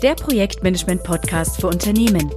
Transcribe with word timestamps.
der 0.00 0.14
Projektmanagement-Podcast 0.14 1.60
für 1.60 1.66
Unternehmen. 1.66 2.30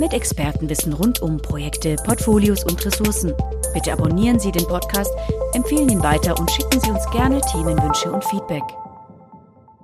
Mit 0.00 0.12
Expertenwissen 0.12 0.92
rund 0.92 1.22
um 1.22 1.36
Projekte, 1.36 1.94
Portfolios 2.04 2.64
und 2.64 2.84
Ressourcen. 2.84 3.32
Bitte 3.72 3.92
abonnieren 3.92 4.40
Sie 4.40 4.50
den 4.50 4.66
Podcast, 4.66 5.12
empfehlen 5.54 5.88
ihn 5.88 6.02
weiter 6.02 6.36
und 6.38 6.50
schicken 6.50 6.80
Sie 6.80 6.90
uns 6.90 7.08
gerne 7.12 7.40
Themenwünsche 7.52 8.10
und 8.10 8.24
Feedback. 8.24 8.64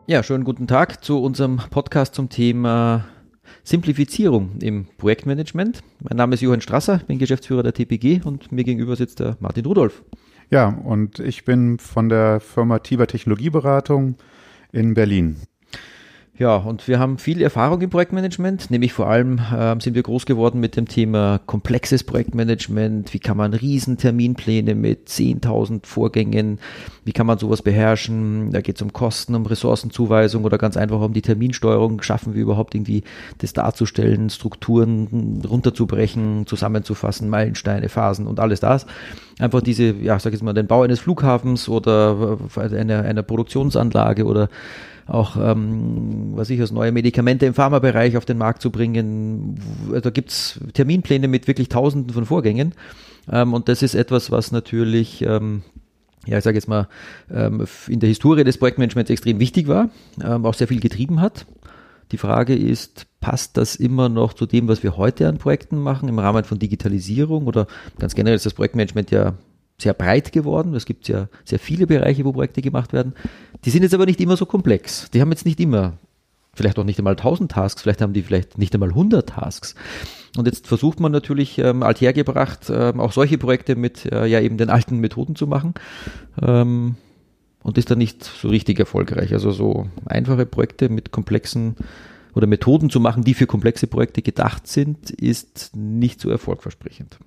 Ja, 0.09 0.25
schönen 0.25 0.43
guten 0.43 0.67
Tag 0.67 1.05
zu 1.05 1.23
unserem 1.23 1.61
Podcast 1.71 2.17
zum 2.17 2.31
Thema 2.31 3.05
Simplifizierung 3.63 4.59
im 4.61 4.87
Projektmanagement. 4.99 5.83
Mein 6.01 6.17
Name 6.17 6.35
ist 6.35 6.41
Johann 6.41 6.63
Strasser, 6.63 6.99
bin 7.07 7.21
Geschäftsführer 7.21 7.63
der 7.63 7.75
TPG 7.75 8.23
und 8.25 8.51
mir 8.51 8.65
gegenüber 8.65 8.97
sitzt 8.97 9.21
der 9.21 9.37
Martin 9.39 9.67
Rudolf. 9.67 10.03
Ja, 10.51 10.69
und 10.69 11.21
ich 11.21 11.45
bin 11.45 11.79
von 11.79 12.09
der 12.09 12.41
Firma 12.41 12.81
Tiber 12.81 13.07
Technologieberatung 13.07 14.17
in 14.73 14.95
Berlin. 14.95 15.37
Ja, 16.41 16.57
und 16.57 16.89
wir 16.89 16.99
haben 16.99 17.19
viel 17.19 17.43
Erfahrung 17.43 17.83
im 17.83 17.91
Projektmanagement, 17.91 18.71
nämlich 18.71 18.95
vor 18.95 19.09
allem 19.09 19.39
äh, 19.55 19.79
sind 19.79 19.95
wir 19.95 20.03
groß 20.03 20.25
geworden 20.25 20.59
mit 20.59 20.75
dem 20.75 20.89
Thema 20.89 21.39
komplexes 21.45 22.03
Projektmanagement. 22.03 23.13
Wie 23.13 23.19
kann 23.19 23.37
man 23.37 23.53
riesen 23.53 23.99
Terminpläne 23.99 24.75
mit 24.75 25.11
10.000 25.11 25.85
Vorgängen, 25.85 26.59
wie 27.05 27.13
kann 27.13 27.27
man 27.27 27.39
sowas 27.39 27.61
beherrschen? 27.61 28.53
Da 28.53 28.63
geht 28.63 28.77
es 28.77 28.83
um 28.83 28.95
Kosten, 28.95 29.35
um 29.35 29.45
Ressourcenzuweisung 29.45 30.45
oder 30.45 30.57
ganz 30.57 30.79
einfach 30.79 31.03
um 31.03 31.13
die 31.13 31.21
Terminsteuerung. 31.21 32.01
Schaffen 32.01 32.35
wir 32.35 32.41
überhaupt 32.41 32.75
irgendwie 32.75 33.03
das 33.37 33.53
darzustellen, 33.53 34.31
Strukturen 34.31 35.43
runterzubrechen, 35.47 36.47
zusammenzufassen, 36.47 37.29
Meilensteine, 37.29 37.91
Phasen 37.91 38.27
und 38.27 38.41
alles 38.41 38.61
das. 38.61 38.87
Einfach 39.39 39.61
diese, 39.61 39.93
ja, 39.93 40.19
sag 40.19 40.33
ich 40.33 40.43
mal, 40.43 40.55
den 40.55 40.67
Bau 40.67 40.83
eines 40.83 41.01
Flughafens 41.01 41.69
oder 41.69 42.39
einer, 42.57 43.03
einer 43.03 43.23
Produktionsanlage 43.23 44.25
oder 44.25 44.49
auch, 45.11 45.37
ähm, 45.37 46.33
was 46.35 46.51
ich, 46.51 46.61
als 46.61 46.71
neue 46.71 46.93
Medikamente 46.93 47.47
im 47.47 47.55
Pharmabereich 47.55 48.17
auf 48.17 48.25
den 48.25 48.39
Markt 48.39 48.63
zu 48.63 48.71
bringen. 48.71 49.59
Da 50.03 50.11
gibt's 50.11 50.61
Terminpläne 50.73 51.29
mit 51.29 51.49
wirklich 51.49 51.69
Tausenden 51.69 52.15
von 52.15 52.27
Vorgängen. 52.27 52.75
Ähm, 53.31 53.53
und 53.53 53.69
das 53.69 53.83
ist 53.83 53.95
etwas, 53.95 54.31
was 54.31 54.53
natürlich, 54.53 55.23
ähm, 55.23 55.63
ja, 56.27 56.39
ich 56.39 56.45
sage 56.45 56.57
jetzt 56.57 56.69
mal, 56.69 56.89
ähm, 57.31 57.67
in 57.89 58.01
der 58.01 58.09
Historie 58.09 58.45
des 58.45 58.59
Projektmanagements 58.59 59.11
extrem 59.11 59.41
wichtig 59.41 59.69
war, 59.69 59.91
ähm, 60.23 60.47
auch 60.47 60.55
sehr 60.55 60.69
viel 60.69 60.81
getrieben 60.81 61.21
hat. 61.21 61.47
Die 62.13 62.19
Frage 62.19 62.55
ist, 62.55 63.07
passt 63.21 63.57
das 63.57 63.77
immer 63.77 64.09
noch 64.09 64.33
zu 64.33 64.47
dem, 64.47 64.69
was 64.69 64.83
wir 64.83 64.97
heute 64.97 65.29
an 65.29 65.39
Projekten 65.39 65.79
machen 65.79 66.09
im 66.09 66.19
Rahmen 66.19 66.45
von 66.45 66.59
Digitalisierung 66.59 67.47
oder 67.47 67.67
ganz 67.99 68.15
generell 68.15 68.37
ist 68.37 68.47
das 68.47 68.55
Projektmanagement 68.55 69.11
ja 69.11 69.35
sehr 69.83 69.95
breit 69.95 70.33
geworden. 70.33 70.75
Es 70.75 70.87
gibt 70.87 71.09
ja 71.09 71.29
sehr 71.45 71.59
viele 71.59 71.87
Bereiche, 71.87 72.25
wo 72.25 72.33
Projekte 72.33 72.63
gemacht 72.63 72.93
werden. 72.93 73.15
Die 73.65 73.71
sind 73.71 73.83
jetzt 73.83 73.95
aber 73.95 74.07
nicht 74.07 74.21
immer 74.21 74.37
so 74.37 74.47
komplex. 74.47 75.11
Die 75.11 75.21
haben 75.21 75.31
jetzt 75.31 75.47
nicht 75.47 75.61
immer, 75.61 75.95
vielleicht 76.55 76.79
auch 76.79 76.85
nicht 76.85 76.99
einmal 76.99 77.17
1000 77.17 77.51
Tasks, 77.51 77.83
vielleicht 77.83 78.01
haben 78.01 78.13
die 78.13 78.23
vielleicht 78.23 78.59
nicht 78.59 78.75
einmal 78.75 78.91
100 78.91 79.29
Tasks. 79.29 79.75
Und 80.37 80.47
jetzt 80.47 80.67
versucht 80.67 81.01
man 81.01 81.13
natürlich 81.13 81.59
ähm, 81.59 81.83
althergebracht, 81.83 82.71
ähm, 82.71 83.01
auch 83.01 83.13
solche 83.13 83.39
Projekte 83.39 83.77
mit 83.77 84.07
äh, 84.07 84.27
ja 84.27 84.41
eben 84.41 84.59
den 84.59 84.71
alten 84.71 84.99
Methoden 84.99 85.35
zu 85.35 85.47
machen. 85.47 85.75
Ähm, 86.41 86.97
und 87.63 87.77
ist 87.77 87.91
dann 87.91 87.99
nicht 87.99 88.25
so 88.25 88.49
richtig 88.49 88.79
erfolgreich. 88.79 89.33
Also 89.33 89.51
so 89.51 89.89
einfache 90.07 90.47
Projekte 90.47 90.89
mit 90.89 91.11
komplexen 91.11 91.77
oder 92.35 92.47
Methoden 92.47 92.91
zu 92.91 93.01
machen, 93.01 93.25
die 93.25 93.35
für 93.35 93.47
komplexe 93.47 93.87
Projekte 93.87 94.23
gedacht 94.23 94.67
sind, 94.67 95.11
ist 95.11 95.73
nicht 95.75 96.21
so 96.21 96.31
erfolgversprechend. 96.31 97.19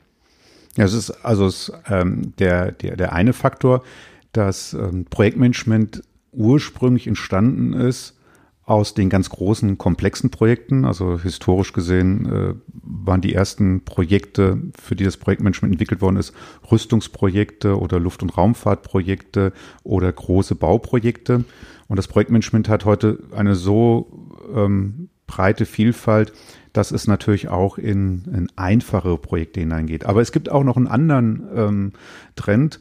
Ja, 0.78 0.86
es 0.86 0.94
ist 0.94 1.12
also 1.24 1.46
es, 1.46 1.72
ähm, 1.88 2.34
der, 2.40 2.72
der, 2.72 2.98
der 2.98 3.14
eine 3.14 3.34
Faktor, 3.34 3.84
dass 4.32 4.74
ähm, 4.74 5.06
Projektmanagement 5.06 6.04
ursprünglich 6.32 7.08
entstanden 7.08 7.74
ist 7.74 8.18
aus 8.66 8.94
den 8.94 9.10
ganz 9.10 9.30
großen, 9.30 9.78
komplexen 9.78 10.30
Projekten. 10.30 10.86
Also 10.86 11.20
historisch 11.20 11.74
gesehen 11.74 12.26
äh, 12.26 12.54
waren 12.82 13.22
die 13.22 13.34
ersten 13.34 13.84
Projekte, 13.84 14.62
für 14.80 14.96
die 14.96 15.04
das 15.04 15.18
Projektmanagement 15.18 15.74
entwickelt 15.74 16.02
worden 16.02 16.16
ist, 16.16 16.34
Rüstungsprojekte 16.72 17.78
oder 17.78 18.00
Luft- 18.00 18.24
und 18.24 18.36
Raumfahrtprojekte 18.36 19.54
oder 19.84 20.12
große 20.12 20.56
Bauprojekte. 20.56 21.44
Und 21.88 21.98
das 21.98 22.08
Projektmanagement 22.08 22.70
hat 22.70 22.86
heute 22.86 23.20
eine 23.36 23.56
so 23.56 24.32
ähm, 24.56 25.10
breite 25.28 25.66
Vielfalt, 25.66 26.34
dass 26.74 26.92
es 26.92 27.08
natürlich 27.08 27.50
auch 27.50 27.78
in, 27.78 28.24
in 28.34 28.50
einfache 28.56 29.18
Projekte 29.18 29.60
hineingeht. 29.60 30.06
Aber 30.06 30.22
es 30.22 30.32
gibt 30.32 30.50
auch 30.50 30.64
noch 30.64 30.78
einen 30.78 30.88
anderen 30.88 31.44
ähm, 31.56 31.94
Trend, 32.36 32.80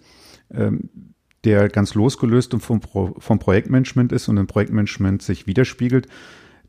ähm, 0.53 0.89
der 1.45 1.69
ganz 1.69 1.95
losgelöst 1.95 2.55
vom, 2.61 2.81
vom 2.81 3.39
Projektmanagement 3.39 4.13
ist 4.13 4.29
und 4.29 4.37
im 4.37 4.47
Projektmanagement 4.47 5.23
sich 5.23 5.47
widerspiegelt. 5.47 6.07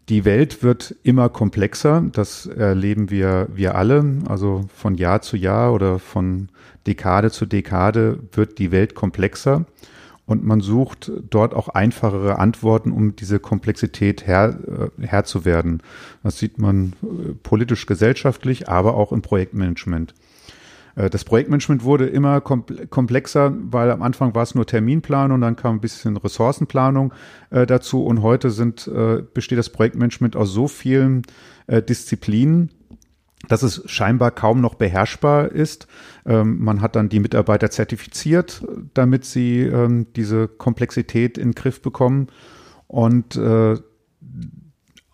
Die 0.10 0.26
Welt 0.26 0.64
wird 0.64 0.96
immer 1.04 1.30
komplexer, 1.30 2.04
das 2.12 2.46
erleben 2.46 3.10
wir, 3.10 3.48
wir 3.54 3.76
alle. 3.76 4.04
Also 4.28 4.66
von 4.76 4.96
Jahr 4.96 5.22
zu 5.22 5.38
Jahr 5.38 5.74
oder 5.74 6.00
von 6.00 6.50
Dekade 6.88 7.32
zu 7.32 7.46
Dekade 7.46 8.20
wird 8.34 8.58
die 8.60 8.72
Welt 8.72 8.96
komplexer 8.96 9.66
und 10.26 10.44
man 10.44 10.62
sucht 10.62 11.12
dort 11.30 11.54
auch 11.54 11.70
einfachere 11.70 12.40
Antworten, 12.40 12.92
um 12.92 13.16
diese 13.16 13.40
Komplexität 13.40 14.26
Herr, 14.26 14.50
äh, 14.50 15.06
Herr 15.06 15.26
zu 15.26 15.46
werden. 15.46 15.82
Das 16.24 16.40
sieht 16.40 16.60
man 16.60 16.94
äh, 17.04 17.34
politisch, 17.44 17.86
gesellschaftlich, 17.86 18.70
aber 18.70 18.96
auch 18.96 19.12
im 19.12 19.22
Projektmanagement. 19.22 20.14
Äh, 20.96 21.10
das 21.10 21.24
Projektmanagement 21.26 21.84
wurde 21.84 22.08
immer 22.08 22.42
komplexer, 22.42 23.54
weil 23.70 23.92
am 23.92 24.02
Anfang 24.02 24.34
war 24.36 24.44
es 24.44 24.56
nur 24.56 24.66
Terminplanung, 24.66 25.42
dann 25.42 25.56
kam 25.56 25.78
ein 25.78 25.82
bisschen 25.82 26.18
Ressourcenplanung 26.18 27.14
äh, 27.50 27.66
dazu 27.66 28.06
und 28.06 28.22
heute 28.22 28.50
sind, 28.50 28.88
äh, 28.88 29.24
besteht 29.34 29.58
das 29.58 29.70
Projektmanagement 29.70 30.36
aus 30.36 30.52
so 30.52 30.68
vielen 30.68 31.24
äh, 31.68 31.82
Disziplinen, 31.82 32.70
dass 33.48 33.64
es 33.64 33.84
scheinbar 33.86 34.32
kaum 34.32 34.62
noch 34.62 34.76
beherrschbar 34.76 35.52
ist. 35.52 35.88
Ähm, 36.26 36.64
man 36.64 36.82
hat 36.82 36.96
dann 36.96 37.10
die 37.10 37.20
Mitarbeiter 37.20 37.70
zertifiziert, 37.70 38.66
damit 38.94 39.26
sie 39.26 39.62
ähm, 39.62 40.08
diese 40.16 40.48
Komplexität 40.48 41.38
in 41.38 41.50
den 41.50 41.56
Griff 41.56 41.82
bekommen. 41.82 42.28
Und 42.88 43.36
äh, 43.36 43.76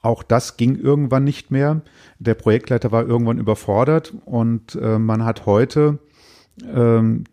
auch 0.02 0.24
das 0.24 0.58
ging 0.58 0.76
irgendwann 0.76 1.24
nicht 1.24 1.52
mehr. 1.52 1.82
Der 2.20 2.36
Projektleiter 2.36 2.92
war 2.92 3.06
irgendwann 3.06 3.40
überfordert 3.40 4.14
und 4.26 4.76
äh, 4.76 5.00
man 5.00 5.26
hat 5.26 5.46
heute 5.46 6.00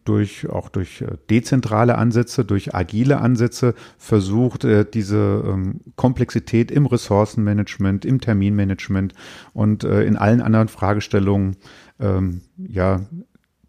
durch 0.05 0.49
auch 0.49 0.69
durch 0.69 1.03
äh, 1.03 1.17
dezentrale 1.31 1.99
Ansätze, 1.99 2.45
durch 2.45 2.75
agile 2.75 3.21
Ansätze 3.21 3.75
versucht, 3.99 4.65
äh, 4.65 4.85
diese 4.89 5.43
ähm, 5.47 5.81
Komplexität 5.97 6.71
im 6.71 6.87
Ressourcenmanagement, 6.87 8.05
im 8.05 8.21
Terminmanagement 8.21 9.15
und 9.53 9.85
äh, 9.85 10.05
in 10.05 10.17
allen 10.17 10.41
anderen 10.41 10.69
Fragestellungen 10.69 11.57
ähm, 11.99 12.43
ja 12.57 13.01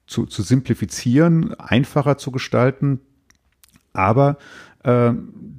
zu, 0.05 0.25
zu 0.25 0.41
simplifizieren, 0.41 1.53
einfacher 1.55 2.17
zu 2.17 2.31
gestalten. 2.31 2.99
Aber 3.93 4.37
äh, 4.83 5.13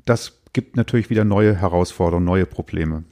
das 0.05 0.41
gibt 0.53 0.77
natürlich 0.77 1.11
wieder 1.11 1.25
neue 1.25 1.55
Herausforderungen, 1.55 2.25
neue 2.25 2.47
Probleme. 2.47 3.05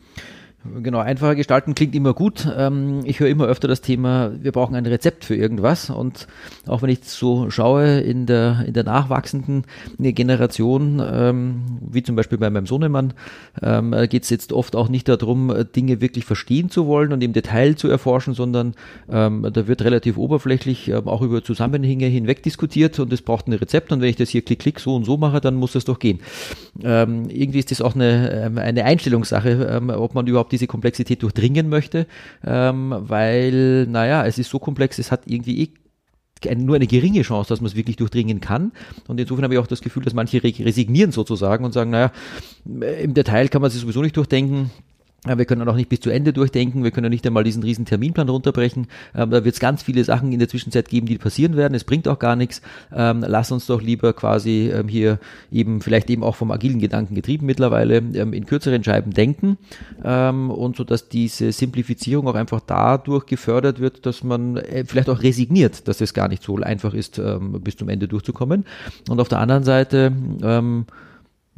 Genau, 0.82 0.98
einfacher 0.98 1.34
gestalten 1.34 1.74
klingt 1.74 1.94
immer 1.94 2.14
gut. 2.14 2.46
Ähm, 2.56 3.00
ich 3.04 3.20
höre 3.20 3.28
immer 3.28 3.46
öfter 3.46 3.68
das 3.68 3.80
Thema, 3.80 4.32
wir 4.40 4.52
brauchen 4.52 4.74
ein 4.74 4.86
Rezept 4.86 5.24
für 5.24 5.34
irgendwas. 5.34 5.90
Und 5.90 6.26
auch 6.66 6.82
wenn 6.82 6.90
ich 6.90 7.04
so 7.04 7.50
schaue 7.50 8.00
in 8.00 8.26
der, 8.26 8.64
in 8.66 8.72
der 8.72 8.84
nachwachsenden 8.84 9.64
Generation, 9.98 11.02
ähm, 11.04 11.62
wie 11.80 12.02
zum 12.02 12.16
Beispiel 12.16 12.38
bei 12.38 12.50
meinem 12.50 12.66
Sohnemann, 12.66 13.12
ähm, 13.62 13.94
geht 14.08 14.24
es 14.24 14.30
jetzt 14.30 14.52
oft 14.52 14.76
auch 14.76 14.88
nicht 14.88 15.08
darum, 15.08 15.52
Dinge 15.74 16.00
wirklich 16.00 16.24
verstehen 16.24 16.70
zu 16.70 16.86
wollen 16.86 17.12
und 17.12 17.22
im 17.22 17.32
Detail 17.32 17.76
zu 17.76 17.88
erforschen, 17.88 18.34
sondern 18.34 18.74
da 19.08 19.68
wird 19.68 19.82
relativ 19.82 20.16
oberflächlich 20.16 20.92
auch 20.94 21.22
über 21.22 21.42
Zusammenhänge 21.42 22.06
hinweg 22.06 22.42
diskutiert 22.42 22.98
und 22.98 23.12
es 23.12 23.22
braucht 23.22 23.46
ein 23.46 23.52
Rezept. 23.52 23.92
Und 23.92 24.00
wenn 24.00 24.08
ich 24.08 24.16
das 24.16 24.30
hier 24.30 24.42
klick, 24.42 24.58
klick, 24.58 24.80
so 24.80 24.94
und 24.94 25.04
so 25.04 25.16
mache, 25.16 25.40
dann 25.40 25.54
muss 25.54 25.72
das 25.72 25.84
doch 25.84 25.98
gehen. 25.98 26.20
irgendwie 26.82 27.58
ist 27.58 27.70
das 27.70 27.80
auch 27.80 27.94
eine, 27.94 28.52
eine 28.56 28.84
Einstellungssache, 28.84 29.82
ob 29.96 30.14
man 30.14 30.26
überhaupt 30.26 30.52
diese 30.56 30.66
Komplexität 30.66 31.22
durchdringen 31.22 31.68
möchte, 31.68 32.06
ähm, 32.44 32.94
weil, 32.96 33.86
naja, 33.86 34.26
es 34.26 34.38
ist 34.38 34.50
so 34.50 34.58
komplex, 34.58 34.98
es 34.98 35.12
hat 35.12 35.22
irgendwie 35.26 35.62
eh 35.62 35.68
nur 36.54 36.76
eine 36.76 36.86
geringe 36.86 37.22
Chance, 37.22 37.48
dass 37.48 37.60
man 37.60 37.68
es 37.68 37.76
wirklich 37.76 37.96
durchdringen 37.96 38.40
kann. 38.40 38.72
Und 39.08 39.18
insofern 39.18 39.44
habe 39.44 39.54
ich 39.54 39.60
auch 39.60 39.66
das 39.66 39.80
Gefühl, 39.80 40.02
dass 40.02 40.14
manche 40.14 40.42
resignieren 40.42 41.10
sozusagen 41.10 41.64
und 41.64 41.72
sagen, 41.72 41.90
naja, 41.90 42.12
im 42.64 43.14
Detail 43.14 43.48
kann 43.48 43.62
man 43.62 43.70
sich 43.70 43.80
sowieso 43.80 44.02
nicht 44.02 44.16
durchdenken. 44.16 44.70
Wir 45.24 45.44
können 45.44 45.68
auch 45.68 45.74
nicht 45.74 45.88
bis 45.88 46.00
zu 46.00 46.10
Ende 46.10 46.32
durchdenken, 46.32 46.84
wir 46.84 46.92
können 46.92 47.10
nicht 47.10 47.26
einmal 47.26 47.42
diesen 47.42 47.62
riesen 47.62 47.84
Terminplan 47.84 48.28
runterbrechen. 48.28 48.86
Ähm, 49.14 49.30
da 49.30 49.44
wird 49.44 49.54
es 49.54 49.60
ganz 49.60 49.82
viele 49.82 50.04
Sachen 50.04 50.32
in 50.32 50.38
der 50.38 50.48
Zwischenzeit 50.48 50.88
geben, 50.88 51.06
die 51.06 51.18
passieren 51.18 51.56
werden. 51.56 51.74
Es 51.74 51.84
bringt 51.84 52.06
auch 52.06 52.18
gar 52.18 52.36
nichts. 52.36 52.62
Ähm, 52.94 53.24
lass 53.26 53.50
uns 53.50 53.66
doch 53.66 53.82
lieber 53.82 54.12
quasi 54.12 54.70
ähm, 54.72 54.88
hier 54.88 55.18
eben 55.50 55.80
vielleicht 55.80 56.10
eben 56.10 56.22
auch 56.22 56.36
vom 56.36 56.50
agilen 56.50 56.78
Gedanken 56.78 57.14
getrieben 57.14 57.46
mittlerweile 57.46 57.96
ähm, 57.96 58.32
in 58.32 58.46
kürzeren 58.46 58.84
Scheiben 58.84 59.12
denken 59.12 59.58
ähm, 60.04 60.50
und 60.50 60.76
so 60.76 60.84
dass 60.84 61.08
diese 61.08 61.50
Simplifizierung 61.50 62.28
auch 62.28 62.34
einfach 62.34 62.60
dadurch 62.64 63.26
gefördert 63.26 63.80
wird, 63.80 64.06
dass 64.06 64.22
man 64.22 64.58
äh, 64.58 64.84
vielleicht 64.84 65.08
auch 65.08 65.22
resigniert, 65.22 65.88
dass 65.88 66.00
es 66.00 66.14
gar 66.14 66.28
nicht 66.28 66.42
so 66.42 66.56
einfach 66.56 66.94
ist, 66.94 67.18
ähm, 67.18 67.60
bis 67.62 67.76
zum 67.76 67.88
Ende 67.88 68.06
durchzukommen. 68.06 68.64
Und 69.08 69.20
auf 69.20 69.28
der 69.28 69.40
anderen 69.40 69.64
Seite 69.64 70.12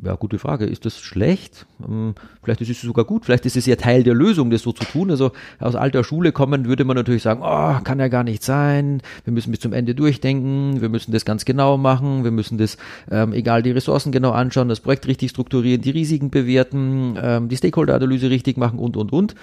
Ja, 0.01 0.15
gute 0.15 0.39
Frage. 0.39 0.65
Ist 0.65 0.85
das 0.85 1.01
schlecht? 1.01 1.67
Ähm, 1.85 2.15
vielleicht 2.45 2.61
ist 2.61 2.71
es 2.71 2.81
sogar 2.81 3.05
gut. 3.05 3.25
Vielleicht 3.25 3.47
ist 3.47 3.57
es 3.57 3.67
ja 3.67 3.75
Teil 3.75 4.05
der 4.05 4.15
Lösung, 4.15 4.51
das 4.51 4.63
so 4.63 4.71
zu 4.71 4.85
tun. 4.85 5.11
Also 5.11 5.33
aus 5.59 5.75
alter 5.75 6.05
Schule 6.05 6.31
kommen 6.31 6.67
würde 6.67 6.85
man 6.85 6.97
natürlich 6.97 7.23
sagen, 7.23 7.41
oh, 7.43 7.83
kann 7.83 7.99
ja 7.99 8.07
gar 8.07 8.23
nicht 8.23 8.45
sein. 8.45 9.03
Wir 9.25 9.33
müssen 9.33 9.51
bis 9.51 9.59
zum 9.59 9.73
Ende 9.73 9.97
durchdenken. 9.97 10.81
Wir 10.81 10.89
müssen 10.89 11.11
das 11.11 11.25
ganz 11.25 11.45
genau 11.45 11.79
machen. 11.79 12.23
Wir 12.23 12.31
müssen 12.31 12.59
das, 12.59 12.77
ähm, 13.11 13.33
egal 13.33 13.65
die 13.65 13.73
Ressourcen 13.73 14.13
genau 14.13 14.31
anschauen, 14.31 14.69
das 14.69 14.79
Projekt 14.79 15.09
richtig 15.09 15.31
strukturieren, 15.31 15.83
die 15.83 15.91
Risiken 15.91 16.31
bewerten, 16.31 17.19
ähm, 17.21 17.49
die 17.49 17.57
Stakeholder-Analyse 17.57 18.31
richtig 18.31 18.57
machen 18.57 18.79
und, 18.79 18.97
und, 18.97 19.13
und. 19.13 19.35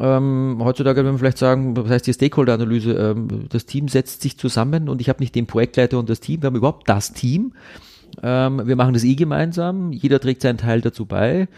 Ähm, 0.00 0.56
heutzutage 0.60 1.00
würde 1.00 1.10
man 1.10 1.18
vielleicht 1.18 1.36
sagen, 1.36 1.76
was 1.76 1.90
heißt 1.90 2.06
die 2.06 2.14
Stakeholder-Analyse? 2.14 2.92
Ähm, 2.94 3.28
das 3.50 3.66
Team 3.66 3.88
setzt 3.88 4.22
sich 4.22 4.38
zusammen 4.38 4.88
und 4.88 5.02
ich 5.02 5.10
habe 5.10 5.20
nicht 5.20 5.34
den 5.34 5.46
Projektleiter 5.46 5.98
und 5.98 6.08
das 6.08 6.20
Team, 6.20 6.40
wir 6.40 6.46
haben 6.46 6.56
überhaupt 6.56 6.88
das 6.88 7.12
Team. 7.12 7.52
Ähm, 8.22 8.66
wir 8.66 8.76
machen 8.76 8.94
das 8.94 9.04
eh 9.04 9.14
gemeinsam, 9.14 9.92
jeder 9.92 10.20
trägt 10.20 10.42
seinen 10.42 10.58
Teil 10.58 10.80
dazu 10.80 11.06
bei. 11.06 11.48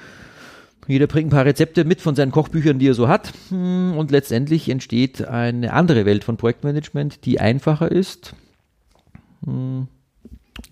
Jeder 0.86 1.06
bringt 1.06 1.28
ein 1.28 1.30
paar 1.30 1.46
Rezepte 1.46 1.84
mit 1.84 2.00
von 2.00 2.14
seinen 2.14 2.30
Kochbüchern, 2.30 2.78
die 2.78 2.88
er 2.88 2.94
so 2.94 3.08
hat. 3.08 3.32
Hm, 3.48 3.96
und 3.96 4.10
letztendlich 4.10 4.68
entsteht 4.68 5.26
eine 5.26 5.72
andere 5.72 6.04
Welt 6.04 6.24
von 6.24 6.36
Projektmanagement, 6.36 7.24
die 7.24 7.40
einfacher 7.40 7.90
ist, 7.90 8.34
hm, 9.44 9.88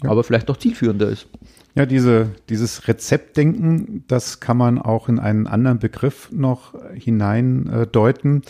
ja. 0.02 0.10
aber 0.10 0.22
vielleicht 0.22 0.48
noch 0.48 0.58
zielführender 0.58 1.08
ist. 1.08 1.28
Ja, 1.74 1.86
diese, 1.86 2.28
dieses 2.50 2.86
Rezeptdenken, 2.86 4.04
das 4.06 4.40
kann 4.40 4.58
man 4.58 4.78
auch 4.78 5.08
in 5.08 5.18
einen 5.18 5.46
anderen 5.46 5.78
Begriff 5.78 6.28
noch 6.30 6.74
hineindeuten. 6.94 8.42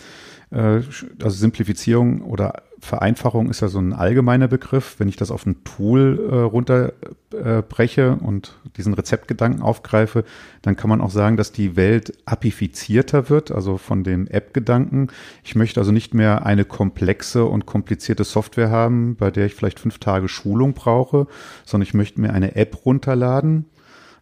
Äh, 0.51 0.81
also 1.21 1.29
Simplifizierung 1.29 2.21
oder 2.21 2.63
Vereinfachung 2.83 3.49
ist 3.49 3.61
ja 3.61 3.69
so 3.69 3.79
ein 3.79 3.93
allgemeiner 3.93 4.47
Begriff. 4.47 4.95
Wenn 4.99 5.07
ich 5.07 5.15
das 5.15 5.31
auf 5.31 5.45
ein 5.45 5.63
Tool 5.63 6.19
äh, 6.29 6.35
runterbreche 6.35 8.17
äh, 8.19 8.23
und 8.25 8.55
diesen 8.75 8.93
Rezeptgedanken 8.93 9.61
aufgreife, 9.61 10.25
dann 10.61 10.75
kann 10.75 10.89
man 10.89 10.99
auch 10.99 11.09
sagen, 11.09 11.37
dass 11.37 11.53
die 11.53 11.75
Welt 11.77 12.13
apifizierter 12.25 13.29
wird, 13.29 13.51
also 13.51 13.77
von 13.77 14.03
dem 14.03 14.27
App-Gedanken. 14.27 15.07
Ich 15.43 15.55
möchte 15.55 15.79
also 15.79 15.93
nicht 15.93 16.13
mehr 16.13 16.45
eine 16.45 16.65
komplexe 16.65 17.45
und 17.45 17.65
komplizierte 17.65 18.25
Software 18.25 18.69
haben, 18.69 19.15
bei 19.15 19.31
der 19.31 19.45
ich 19.45 19.55
vielleicht 19.55 19.79
fünf 19.79 19.99
Tage 19.99 20.27
Schulung 20.27 20.73
brauche, 20.73 21.27
sondern 21.65 21.87
ich 21.87 21.93
möchte 21.93 22.19
mir 22.19 22.33
eine 22.33 22.55
App 22.57 22.85
runterladen. 22.85 23.65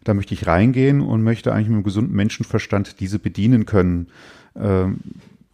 Da 0.04 0.14
möchte 0.14 0.34
ich 0.34 0.46
reingehen 0.46 1.00
und 1.00 1.22
möchte 1.22 1.52
eigentlich 1.52 1.68
mit 1.68 1.76
einem 1.76 1.84
gesunden 1.84 2.14
Menschenverstand 2.14 3.00
diese 3.00 3.18
bedienen 3.18 3.66
können. 3.66 4.06
Ähm, 4.56 5.00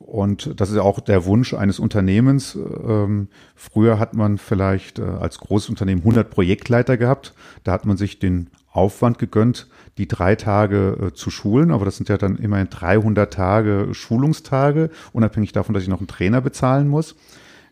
und 0.08 0.58
das 0.58 0.70
ist 0.70 0.78
auch 0.78 1.00
der 1.00 1.26
Wunsch 1.26 1.52
eines 1.52 1.78
Unternehmens. 1.78 2.54
Ähm, 2.56 3.28
früher 3.54 3.98
hat 3.98 4.14
man 4.14 4.38
vielleicht 4.38 4.98
äh, 4.98 5.02
als 5.02 5.38
großes 5.38 5.68
Unternehmen 5.68 6.00
100 6.00 6.30
Projektleiter 6.30 6.96
gehabt. 6.96 7.34
Da 7.62 7.72
hat 7.72 7.84
man 7.84 7.98
sich 7.98 8.18
den 8.18 8.48
Aufwand 8.72 9.18
gegönnt, 9.18 9.66
die 9.98 10.08
drei 10.08 10.34
Tage 10.34 11.08
äh, 11.08 11.12
zu 11.12 11.28
schulen. 11.28 11.70
Aber 11.70 11.84
das 11.84 11.98
sind 11.98 12.08
ja 12.08 12.16
dann 12.16 12.36
immerhin 12.36 12.70
300 12.70 13.30
Tage 13.30 13.88
Schulungstage, 13.92 14.88
unabhängig 15.12 15.52
davon, 15.52 15.74
dass 15.74 15.82
ich 15.82 15.90
noch 15.90 15.98
einen 15.98 16.08
Trainer 16.08 16.40
bezahlen 16.40 16.88
muss. 16.88 17.14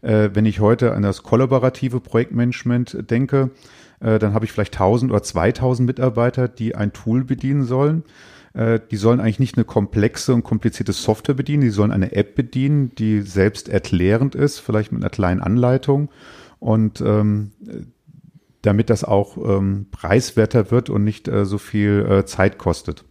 Äh, 0.02 0.28
wenn 0.34 0.44
ich 0.44 0.60
heute 0.60 0.92
an 0.92 1.04
das 1.04 1.22
kollaborative 1.22 2.00
Projektmanagement 2.00 3.10
denke, 3.10 3.50
dann 3.98 4.34
habe 4.34 4.44
ich 4.44 4.52
vielleicht 4.52 4.74
1000 4.74 5.10
oder 5.10 5.22
2000 5.22 5.86
Mitarbeiter, 5.86 6.48
die 6.48 6.74
ein 6.74 6.92
Tool 6.92 7.24
bedienen 7.24 7.64
sollen. 7.64 8.04
Äh, 8.56 8.80
die 8.90 8.96
sollen 8.96 9.20
eigentlich 9.20 9.38
nicht 9.38 9.56
eine 9.56 9.64
komplexe 9.64 10.32
und 10.34 10.42
komplizierte 10.42 10.92
Software 10.92 11.34
bedienen, 11.34 11.60
die 11.60 11.70
sollen 11.70 11.92
eine 11.92 12.12
App 12.12 12.34
bedienen, 12.34 12.94
die 12.94 13.20
selbst 13.20 13.68
erklärend 13.68 14.34
ist, 14.34 14.58
vielleicht 14.58 14.92
mit 14.92 15.02
einer 15.02 15.10
kleinen 15.10 15.42
Anleitung. 15.42 16.08
Und 16.58 17.02
ähm, 17.02 17.52
damit 18.62 18.88
das 18.88 19.04
auch 19.04 19.36
ähm, 19.36 19.86
preiswerter 19.90 20.70
wird 20.70 20.88
und 20.90 21.04
nicht 21.04 21.28
äh, 21.28 21.44
so 21.44 21.58
viel 21.58 22.06
äh, 22.08 22.24
Zeit 22.24 22.56
kostet. 22.58 23.04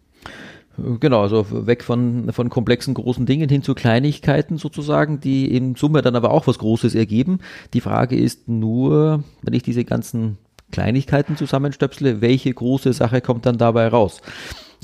Genau, 0.78 1.22
also 1.22 1.68
weg 1.68 1.84
von, 1.84 2.34
von 2.34 2.50
komplexen 2.50 2.94
großen 2.96 3.26
Dingen 3.26 3.48
hin 3.48 3.64
zu 3.64 3.76
Kleinigkeiten 3.76 4.58
sozusagen, 4.58 5.22
die 5.22 5.56
in 5.56 5.76
Summe 5.76 6.02
dann 6.02 6.18
aber 6.18 6.32
auch 6.32 6.48
was 6.48 6.60
Großes 6.60 6.96
ergeben. 6.96 7.40
Die 7.74 7.80
Frage 7.80 8.18
ist 8.18 8.50
nur, 8.50 9.24
wenn 9.42 9.54
ich 9.54 9.64
diese 9.64 9.86
ganzen 9.86 10.38
Kleinigkeiten 10.72 11.38
zusammenstöpsle, 11.38 12.20
welche 12.20 12.54
große 12.54 12.92
Sache 12.92 13.22
kommt 13.22 13.46
dann 13.46 13.58
dabei 13.58 13.88
raus? 13.88 14.22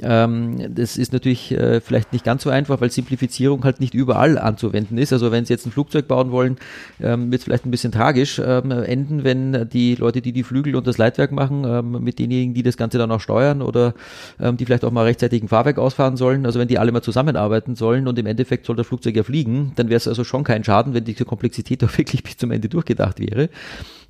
Ähm, 0.02 0.74
das 0.74 0.98
ist 0.98 1.14
natürlich 1.14 1.52
äh, 1.52 1.82
vielleicht 1.82 2.14
nicht 2.14 2.26
ganz 2.26 2.44
so 2.44 2.50
einfach, 2.50 2.82
weil 2.82 2.92
Simplifizierung 2.92 3.64
halt 3.64 3.80
nicht 3.80 3.94
überall 3.94 4.38
anzuwenden 4.38 4.98
ist. 4.98 5.14
Also 5.14 5.32
wenn 5.32 5.46
Sie 5.46 5.54
jetzt 5.54 5.66
ein 5.66 5.72
Flugzeug 5.72 6.08
bauen 6.08 6.32
wollen, 6.32 6.58
ähm, 7.02 7.32
wird 7.32 7.40
es 7.40 7.44
vielleicht 7.46 7.66
ein 7.66 7.72
bisschen 7.72 7.92
tragisch 7.92 8.42
ähm, 8.44 8.72
enden, 8.72 9.24
wenn 9.24 9.70
die 9.70 9.96
Leute, 9.96 10.22
die 10.22 10.32
die 10.32 10.44
Flügel 10.44 10.76
und 10.76 10.88
das 10.88 10.98
Leitwerk 10.98 11.32
machen, 11.32 12.02
mit 12.04 12.20
denjenigen, 12.20 12.54
die 12.54 12.64
das 12.64 12.78
Ganze 12.78 12.98
dann 12.98 13.12
auch 13.12 13.20
steuern 13.20 13.62
oder 13.62 13.94
die 14.40 14.66
vielleicht 14.66 14.84
auch 14.84 14.92
mal 14.92 15.04
rechtzeitig 15.04 15.44
ein 15.44 15.48
Fahrwerk 15.48 15.78
ausfahren 15.78 16.18
sollen, 16.18 16.46
also 16.46 16.60
wenn 16.60 16.68
die 16.68 16.80
alle 16.80 16.92
mal 16.92 17.02
zusammenarbeiten 17.02 17.76
sollen 17.76 18.08
und 18.08 18.18
im 18.18 18.26
Endeffekt 18.26 18.66
soll 18.66 18.76
das 18.76 18.88
Flugzeug 18.88 19.16
ja 19.16 19.24
fliegen, 19.24 19.74
dann 19.76 19.90
wäre 19.90 19.98
es 19.98 20.08
also 20.08 20.24
schon 20.24 20.44
kein 20.44 20.64
Schaden, 20.64 20.94
wenn 20.94 21.04
diese 21.04 21.26
Komplexität 21.26 21.84
auch 21.84 21.98
wirklich 21.98 22.24
bis 22.24 22.38
zum 22.38 22.52
Ende 22.52 22.70
durchgedacht 22.70 23.20
wäre. 23.20 23.50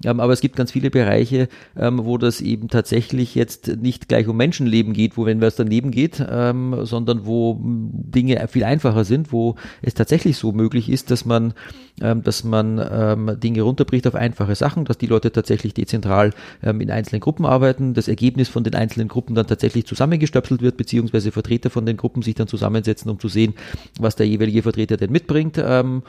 Aber 0.06 0.34
es 0.34 0.42
gibt 0.42 0.56
ganz 0.56 0.72
viele 0.72 0.90
Bereiche, 0.90 1.48
wo 1.76 2.18
das 2.18 2.42
eben 2.42 2.70
tatsächlich 2.70 3.36
jetzt 3.36 3.68
nicht 3.78 4.08
gleich 4.08 4.28
um 4.28 4.38
Menschenleben 4.38 4.94
geht, 4.94 5.18
wo 5.18 5.26
wenn 5.26 5.42
wir 5.42 5.48
es 5.48 5.56
daneben 5.56 5.81
Leben 5.82 5.92
geht, 5.92 6.24
ähm, 6.30 6.86
sondern 6.86 7.26
wo 7.26 7.60
Dinge 7.62 8.48
viel 8.48 8.64
einfacher 8.64 9.04
sind, 9.04 9.32
wo 9.32 9.56
es 9.82 9.96
tatsächlich 9.96 10.38
so 10.38 10.52
möglich 10.52 10.90
ist, 10.90 11.10
dass 11.10 11.26
man, 11.26 11.54
ähm, 12.02 12.22
dass 12.22 12.44
man 12.44 12.80
ähm, 12.92 13.40
Dinge 13.40 13.64
runterbricht 13.64 14.06
auf 14.08 14.16
einfache 14.16 14.56
Sachen, 14.56 14.86
dass 14.86 14.98
die 14.98 15.08
Leute 15.08 15.32
tatsächlich 15.32 15.74
dezentral 15.74 16.32
ähm, 16.62 16.82
in 16.82 16.92
einzelnen 16.92 17.20
Gruppen 17.20 17.46
arbeiten, 17.46 17.94
das 17.96 18.08
Ergebnis 18.08 18.48
von 18.48 18.64
den 18.64 18.76
einzelnen 18.76 19.08
Gruppen 19.08 19.34
dann 19.34 19.48
tatsächlich 19.48 19.86
zusammengestöpselt 19.88 20.62
wird, 20.62 20.78
beziehungsweise 20.78 21.32
Vertreter 21.32 21.72
von 21.72 21.86
den 21.86 21.98
Gruppen 21.98 22.22
sich 22.22 22.36
dann 22.36 22.48
zusammensetzen, 22.48 23.10
um 23.10 23.20
zu 23.20 23.28
sehen, 23.28 23.56
was 24.00 24.16
der 24.16 24.28
jeweilige 24.28 24.62
Vertreter 24.62 24.98
denn 24.98 25.12
mitbringt. 25.12 25.58
Ähm, 25.58 26.04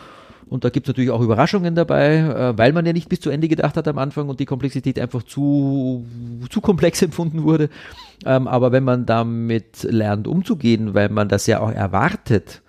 und 0.48 0.64
da 0.64 0.68
gibt 0.68 0.86
es 0.86 0.88
natürlich 0.88 1.10
auch 1.10 1.22
Überraschungen 1.22 1.74
dabei, 1.74 2.18
äh, 2.18 2.58
weil 2.58 2.74
man 2.74 2.84
ja 2.84 2.92
nicht 2.92 3.08
bis 3.08 3.20
zu 3.20 3.30
Ende 3.30 3.48
gedacht 3.48 3.74
hat 3.76 3.88
am 3.88 3.96
Anfang 3.96 4.28
und 4.28 4.38
die 4.38 4.44
Komplexität 4.44 4.98
einfach 4.98 5.22
zu, 5.22 6.04
zu 6.50 6.60
komplex 6.60 7.00
empfunden 7.02 7.42
wurde. 7.44 7.70
Ähm, 8.24 8.46
aber 8.46 8.72
wenn 8.72 8.84
man 8.84 9.06
damit 9.06 9.82
lernt 9.84 10.26
umzugehen, 10.26 10.94
weil 10.94 11.08
man 11.08 11.28
das 11.28 11.46
ja 11.46 11.60
auch 11.60 11.70
erwartet, 11.70 12.62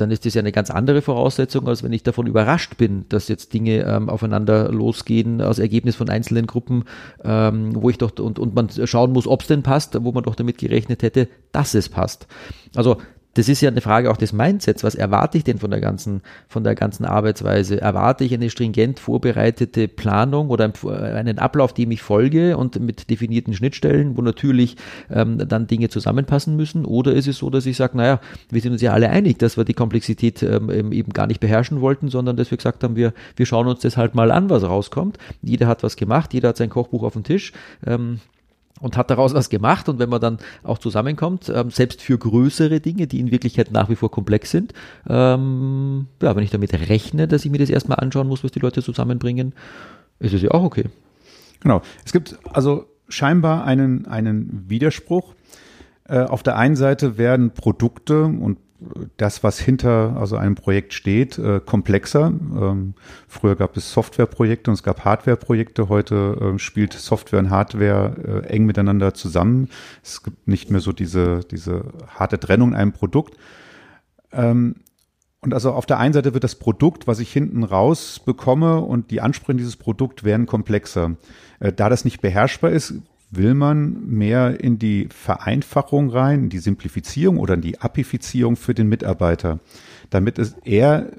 dann 0.00 0.10
ist 0.10 0.24
das 0.24 0.34
ja 0.34 0.40
eine 0.40 0.52
ganz 0.52 0.70
andere 0.70 1.02
Voraussetzung, 1.02 1.68
als 1.68 1.82
wenn 1.82 1.92
ich 1.92 2.02
davon 2.02 2.26
überrascht 2.26 2.76
bin, 2.76 3.04
dass 3.08 3.28
jetzt 3.28 3.52
Dinge 3.52 3.84
ähm, 3.84 4.08
aufeinander 4.08 4.70
losgehen 4.70 5.40
als 5.40 5.58
Ergebnis 5.58 5.96
von 5.96 6.08
einzelnen 6.08 6.46
Gruppen, 6.46 6.84
ähm, 7.24 7.74
wo 7.74 7.90
ich 7.90 7.98
doch 7.98 8.12
und, 8.18 8.38
und 8.38 8.54
man 8.54 8.68
schauen 8.84 9.12
muss, 9.12 9.26
ob 9.26 9.42
es 9.42 9.48
denn 9.48 9.62
passt, 9.62 10.02
wo 10.04 10.12
man 10.12 10.22
doch 10.22 10.36
damit 10.36 10.58
gerechnet 10.58 11.02
hätte, 11.02 11.28
dass 11.52 11.74
es 11.74 11.88
passt. 11.88 12.28
Also 12.76 12.98
das 13.38 13.48
ist 13.48 13.60
ja 13.60 13.70
eine 13.70 13.80
Frage 13.80 14.10
auch 14.10 14.16
des 14.16 14.32
Mindsets. 14.32 14.82
Was 14.82 14.96
erwarte 14.96 15.38
ich 15.38 15.44
denn 15.44 15.58
von 15.58 15.70
der 15.70 15.80
ganzen, 15.80 16.22
von 16.48 16.64
der 16.64 16.74
ganzen 16.74 17.04
Arbeitsweise? 17.04 17.80
Erwarte 17.80 18.24
ich 18.24 18.34
eine 18.34 18.50
stringent 18.50 18.98
vorbereitete 18.98 19.86
Planung 19.86 20.50
oder 20.50 20.72
einen 21.14 21.38
Ablauf, 21.38 21.72
dem 21.72 21.92
ich 21.92 22.02
folge 22.02 22.56
und 22.56 22.80
mit 22.80 23.10
definierten 23.10 23.54
Schnittstellen, 23.54 24.16
wo 24.16 24.22
natürlich 24.22 24.76
ähm, 25.08 25.38
dann 25.38 25.68
Dinge 25.68 25.88
zusammenpassen 25.88 26.56
müssen? 26.56 26.84
Oder 26.84 27.12
ist 27.12 27.28
es 27.28 27.38
so, 27.38 27.48
dass 27.48 27.64
ich 27.64 27.76
sage, 27.76 27.96
naja, 27.96 28.20
wir 28.50 28.60
sind 28.60 28.72
uns 28.72 28.82
ja 28.82 28.92
alle 28.92 29.08
einig, 29.10 29.38
dass 29.38 29.56
wir 29.56 29.64
die 29.64 29.74
Komplexität 29.74 30.42
ähm, 30.42 30.90
eben 30.90 31.12
gar 31.12 31.28
nicht 31.28 31.38
beherrschen 31.38 31.80
wollten, 31.80 32.08
sondern 32.08 32.36
dass 32.36 32.50
wir 32.50 32.58
gesagt 32.58 32.82
haben, 32.82 32.96
wir, 32.96 33.12
wir 33.36 33.46
schauen 33.46 33.68
uns 33.68 33.78
das 33.80 33.96
halt 33.96 34.16
mal 34.16 34.32
an, 34.32 34.50
was 34.50 34.64
rauskommt. 34.64 35.16
Jeder 35.42 35.68
hat 35.68 35.84
was 35.84 35.94
gemacht, 35.94 36.34
jeder 36.34 36.48
hat 36.48 36.56
sein 36.56 36.70
Kochbuch 36.70 37.04
auf 37.04 37.12
dem 37.12 37.22
Tisch. 37.22 37.52
Ähm, 37.86 38.18
und 38.80 38.96
hat 38.96 39.10
daraus 39.10 39.34
was 39.34 39.50
gemacht. 39.50 39.88
Und 39.88 39.98
wenn 39.98 40.08
man 40.08 40.20
dann 40.20 40.38
auch 40.62 40.78
zusammenkommt, 40.78 41.50
ähm, 41.54 41.70
selbst 41.70 42.02
für 42.02 42.18
größere 42.18 42.80
Dinge, 42.80 43.06
die 43.06 43.20
in 43.20 43.30
Wirklichkeit 43.30 43.70
nach 43.70 43.88
wie 43.88 43.96
vor 43.96 44.10
komplex 44.10 44.50
sind, 44.50 44.72
ähm, 45.08 46.06
ja, 46.22 46.34
wenn 46.34 46.44
ich 46.44 46.50
damit 46.50 46.72
rechne, 46.72 47.28
dass 47.28 47.44
ich 47.44 47.50
mir 47.50 47.58
das 47.58 47.70
erstmal 47.70 47.98
anschauen 47.98 48.28
muss, 48.28 48.44
was 48.44 48.52
die 48.52 48.60
Leute 48.60 48.82
zusammenbringen, 48.82 49.54
ist 50.18 50.34
es 50.34 50.42
ja 50.42 50.50
auch 50.50 50.62
okay. 50.62 50.84
Genau. 51.60 51.82
Es 52.04 52.12
gibt 52.12 52.38
also 52.52 52.86
scheinbar 53.08 53.64
einen, 53.64 54.06
einen 54.06 54.64
Widerspruch. 54.68 55.34
Äh, 56.04 56.20
auf 56.20 56.42
der 56.42 56.56
einen 56.56 56.76
Seite 56.76 57.18
werden 57.18 57.52
Produkte 57.52 58.24
und 58.24 58.58
das, 59.16 59.42
was 59.42 59.58
hinter 59.58 60.16
also 60.18 60.36
einem 60.36 60.54
Projekt 60.54 60.94
steht, 60.94 61.38
äh, 61.38 61.60
komplexer. 61.64 62.26
Ähm, 62.28 62.94
früher 63.26 63.56
gab 63.56 63.76
es 63.76 63.92
Softwareprojekte 63.92 64.70
und 64.70 64.74
es 64.74 64.82
gab 64.82 65.04
Hardwareprojekte. 65.04 65.88
Heute 65.88 66.54
äh, 66.54 66.58
spielt 66.58 66.92
Software 66.92 67.40
und 67.40 67.50
Hardware 67.50 68.44
äh, 68.44 68.48
eng 68.48 68.66
miteinander 68.66 69.14
zusammen. 69.14 69.68
Es 70.02 70.22
gibt 70.22 70.46
nicht 70.46 70.70
mehr 70.70 70.80
so 70.80 70.92
diese, 70.92 71.40
diese 71.50 71.86
harte 72.08 72.38
Trennung 72.38 72.70
in 72.70 72.76
einem 72.76 72.92
Produkt. 72.92 73.36
Ähm, 74.32 74.76
und 75.40 75.54
also 75.54 75.72
auf 75.72 75.86
der 75.86 75.98
einen 75.98 76.12
Seite 76.12 76.34
wird 76.34 76.44
das 76.44 76.56
Produkt, 76.56 77.06
was 77.06 77.20
ich 77.20 77.32
hinten 77.32 77.62
raus 77.64 78.20
bekomme 78.24 78.80
und 78.80 79.10
die 79.10 79.20
Ansprüche 79.20 79.58
dieses 79.58 79.76
Produkt 79.76 80.24
werden 80.24 80.46
komplexer. 80.46 81.16
Äh, 81.58 81.72
da 81.72 81.88
das 81.88 82.04
nicht 82.04 82.20
beherrschbar 82.20 82.70
ist, 82.70 82.94
Will 83.30 83.54
man 83.54 84.06
mehr 84.06 84.60
in 84.60 84.78
die 84.78 85.08
Vereinfachung 85.10 86.10
rein, 86.10 86.44
in 86.44 86.48
die 86.50 86.58
Simplifizierung 86.58 87.38
oder 87.38 87.54
in 87.54 87.60
die 87.60 87.80
Apifizierung 87.80 88.56
für 88.56 88.74
den 88.74 88.88
Mitarbeiter, 88.88 89.58
damit 90.10 90.38
es 90.38 90.56
er 90.64 91.10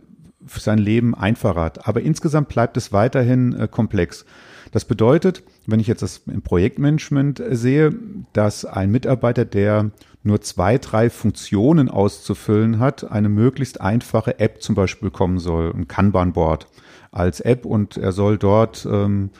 für 0.45 0.59
sein 0.59 0.79
Leben 0.79 1.13
einfacher 1.13 1.61
hat. 1.61 1.87
Aber 1.87 2.01
insgesamt 2.01 2.49
bleibt 2.49 2.77
es 2.77 2.91
weiterhin 2.91 3.53
äh, 3.53 3.67
komplex. 3.67 4.25
Das 4.71 4.85
bedeutet, 4.85 5.43
wenn 5.65 5.79
ich 5.79 5.87
jetzt 5.87 6.01
das 6.01 6.21
im 6.27 6.41
Projektmanagement 6.41 7.41
sehe, 7.51 7.93
dass 8.33 8.65
ein 8.65 8.91
Mitarbeiter, 8.91 9.45
der 9.45 9.91
nur 10.23 10.41
zwei, 10.41 10.77
drei 10.77 11.09
Funktionen 11.09 11.89
auszufüllen 11.89 12.79
hat, 12.79 13.09
eine 13.09 13.29
möglichst 13.29 13.81
einfache 13.81 14.39
App 14.39 14.61
zum 14.61 14.75
Beispiel 14.75 15.09
bekommen 15.09 15.39
soll, 15.39 15.73
ein 15.73 15.87
Kanban-Board 15.87 16.67
als 17.11 17.39
App 17.39 17.65
und 17.65 17.97
er 17.97 18.11
soll 18.11 18.37
dort 18.37 18.87
ähm, 18.89 19.31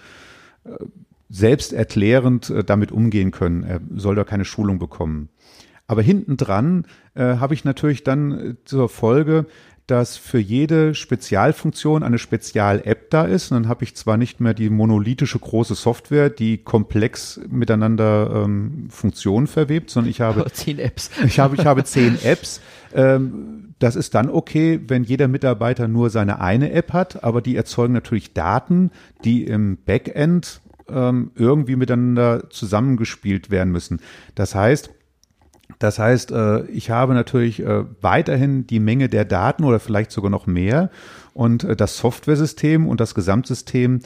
selbsterklärend 1.30 2.50
äh, 2.50 2.64
damit 2.64 2.92
umgehen 2.92 3.32
können. 3.32 3.64
Er 3.64 3.80
soll 3.96 4.16
da 4.16 4.24
keine 4.24 4.46
Schulung 4.46 4.80
bekommen. 4.80 5.30
Aber 5.88 6.02
hinten 6.02 6.38
dran 6.38 6.86
äh, 7.16 7.38
habe 7.38 7.54
ich 7.54 7.64
natürlich 7.64 8.04
dann 8.04 8.32
äh, 8.32 8.56
zur 8.66 8.90
Folge, 8.90 9.46
dass 9.90 10.18
für 10.18 10.38
jede 10.38 10.94
Spezialfunktion 10.94 12.04
eine 12.04 12.20
Spezial-App 12.20 13.10
da 13.10 13.24
ist. 13.24 13.52
Und 13.52 13.64
dann 13.64 13.70
habe 13.70 13.84
ich 13.84 13.96
zwar 13.96 14.18
nicht 14.18 14.40
mehr 14.40 14.54
die 14.54 14.70
monolithische 14.70 15.40
große 15.40 15.74
Software, 15.74 16.30
die 16.30 16.60
komplex 16.60 17.42
miteinander 17.50 18.44
ähm, 18.46 18.88
Funktionen 18.90 19.48
verwebt, 19.48 19.90
sondern 19.90 20.12
ich 20.12 20.22
habe 20.22 20.46
zehn 20.54 20.78
Apps. 20.78 21.10
Ich 21.26 21.40
habe, 21.40 21.56
ich 21.56 21.66
habe 21.66 21.84
zehn 21.84 22.20
Apps. 22.24 22.62
Ähm, 22.94 23.74
das 23.80 23.96
ist 23.96 24.14
dann 24.14 24.30
okay, 24.30 24.80
wenn 24.88 25.04
jeder 25.04 25.28
Mitarbeiter 25.28 25.88
nur 25.88 26.12
seine 26.12 26.40
eine 26.40 26.72
App 26.72 26.94
hat, 26.94 27.24
aber 27.24 27.42
die 27.42 27.56
erzeugen 27.56 27.94
natürlich 27.94 28.34
Daten, 28.34 28.92
die 29.24 29.46
im 29.46 29.78
Backend 29.78 30.62
ähm, 30.94 31.32
irgendwie 31.36 31.76
miteinander 31.76 32.50
zusammengespielt 32.50 33.52
werden 33.52 33.72
müssen. 33.72 34.00
Das 34.36 34.56
heißt, 34.56 34.92
das 35.78 36.00
heißt, 36.00 36.32
äh, 36.32 36.66
ich 36.66 36.90
habe 36.90 37.14
natürlich 37.14 37.62
äh, 37.62 37.86
weiterhin 38.02 38.66
die 38.66 38.80
Menge 38.80 39.08
der 39.08 39.26
Daten 39.26 39.64
oder 39.64 39.80
vielleicht 39.80 40.12
sogar 40.12 40.32
noch 40.32 40.48
mehr 40.48 40.90
und 41.34 41.64
äh, 41.64 41.76
das 41.76 41.98
Softwaresystem 41.98 42.88
und 42.88 43.00
das 43.00 43.16
Gesamtsystem 43.16 44.00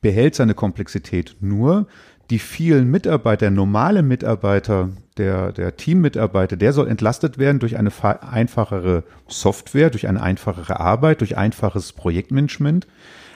behält 0.00 0.34
seine 0.34 0.54
Komplexität. 0.54 1.36
Nur 1.40 1.86
die 2.30 2.38
vielen 2.38 2.90
Mitarbeiter, 2.90 3.50
normale 3.50 4.02
Mitarbeiter, 4.02 4.90
der, 5.16 5.52
der 5.52 5.76
Teammitarbeiter, 5.76 6.56
der 6.56 6.72
soll 6.72 6.88
entlastet 6.88 7.38
werden 7.38 7.58
durch 7.58 7.76
eine 7.76 7.90
einfachere 8.20 9.04
Software, 9.28 9.90
durch 9.90 10.08
eine 10.08 10.22
einfachere 10.22 10.80
Arbeit, 10.80 11.20
durch 11.20 11.36
einfaches 11.36 11.92
Projektmanagement. 11.92 12.86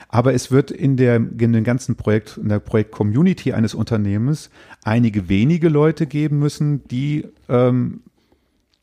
Aber 0.09 0.33
es 0.33 0.51
wird 0.51 0.71
in 0.71 0.97
der, 0.97 1.17
in 1.17 1.53
dem 1.53 1.63
ganzen 1.63 1.95
Projekt, 1.95 2.37
in 2.37 2.49
der 2.49 2.59
Projekt-Community 2.59 3.53
eines 3.53 3.75
Unternehmens 3.75 4.49
einige 4.83 5.29
wenige 5.29 5.69
Leute 5.69 6.07
geben 6.07 6.39
müssen, 6.39 6.87
die 6.87 7.27
ähm, 7.47 8.01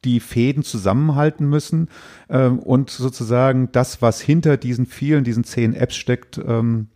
die 0.05 0.21
Fäden 0.21 0.63
zusammenhalten 0.63 1.49
müssen 1.49 1.89
ähm, 2.31 2.61
und 2.61 2.91
sozusagen 2.91 3.71
das, 3.73 4.01
was 4.01 4.21
hinter 4.21 4.57
diesen 4.57 4.87
vielen, 4.87 5.25
diesen 5.25 5.43
zehn 5.43 5.75
Apps 5.75 5.97
steckt, 5.97 6.39
ähm, 6.39 6.87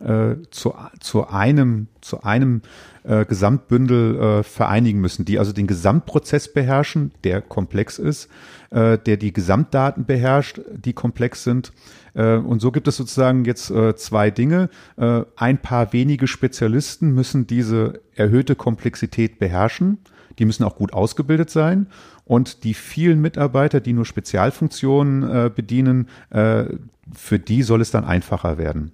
äh, 0.00 0.36
zu, 0.50 0.74
zu 1.00 1.26
einem, 1.28 1.88
zu 2.00 2.22
einem 2.22 2.62
äh, 3.02 3.24
Gesamtbündel 3.24 4.20
äh, 4.20 4.42
vereinigen 4.42 5.00
müssen, 5.00 5.24
die 5.24 5.38
also 5.38 5.52
den 5.52 5.66
Gesamtprozess 5.66 6.52
beherrschen, 6.52 7.10
der 7.24 7.40
komplex 7.40 7.98
ist, 7.98 8.28
äh, 8.70 8.98
der 8.98 9.16
die 9.16 9.32
Gesamtdaten 9.32 10.04
beherrscht, 10.04 10.60
die 10.72 10.92
komplex 10.92 11.42
sind. 11.42 11.72
Äh, 12.18 12.36
und 12.36 12.60
so 12.60 12.72
gibt 12.72 12.88
es 12.88 12.96
sozusagen 12.96 13.44
jetzt 13.44 13.70
äh, 13.70 13.94
zwei 13.96 14.30
Dinge. 14.30 14.68
Äh, 14.96 15.22
ein 15.36 15.58
paar 15.58 15.92
wenige 15.92 16.26
Spezialisten 16.26 17.14
müssen 17.14 17.46
diese 17.46 18.00
erhöhte 18.14 18.56
Komplexität 18.56 19.38
beherrschen. 19.38 19.98
Die 20.38 20.44
müssen 20.44 20.64
auch 20.64 20.76
gut 20.76 20.92
ausgebildet 20.92 21.50
sein. 21.50 21.86
Und 22.24 22.64
die 22.64 22.74
vielen 22.74 23.20
Mitarbeiter, 23.20 23.80
die 23.80 23.94
nur 23.94 24.04
Spezialfunktionen 24.04 25.50
bedienen, 25.54 26.08
für 26.30 27.38
die 27.38 27.62
soll 27.62 27.80
es 27.80 27.90
dann 27.90 28.04
einfacher 28.04 28.58
werden. 28.58 28.92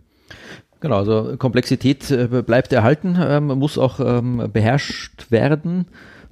Genau, 0.78 0.98
also 0.98 1.34
Komplexität 1.36 2.46
bleibt 2.46 2.72
erhalten, 2.72 3.18
ähm, 3.20 3.46
muss 3.46 3.76
auch 3.76 3.98
ähm, 3.98 4.48
beherrscht 4.52 5.32
werden. 5.32 5.86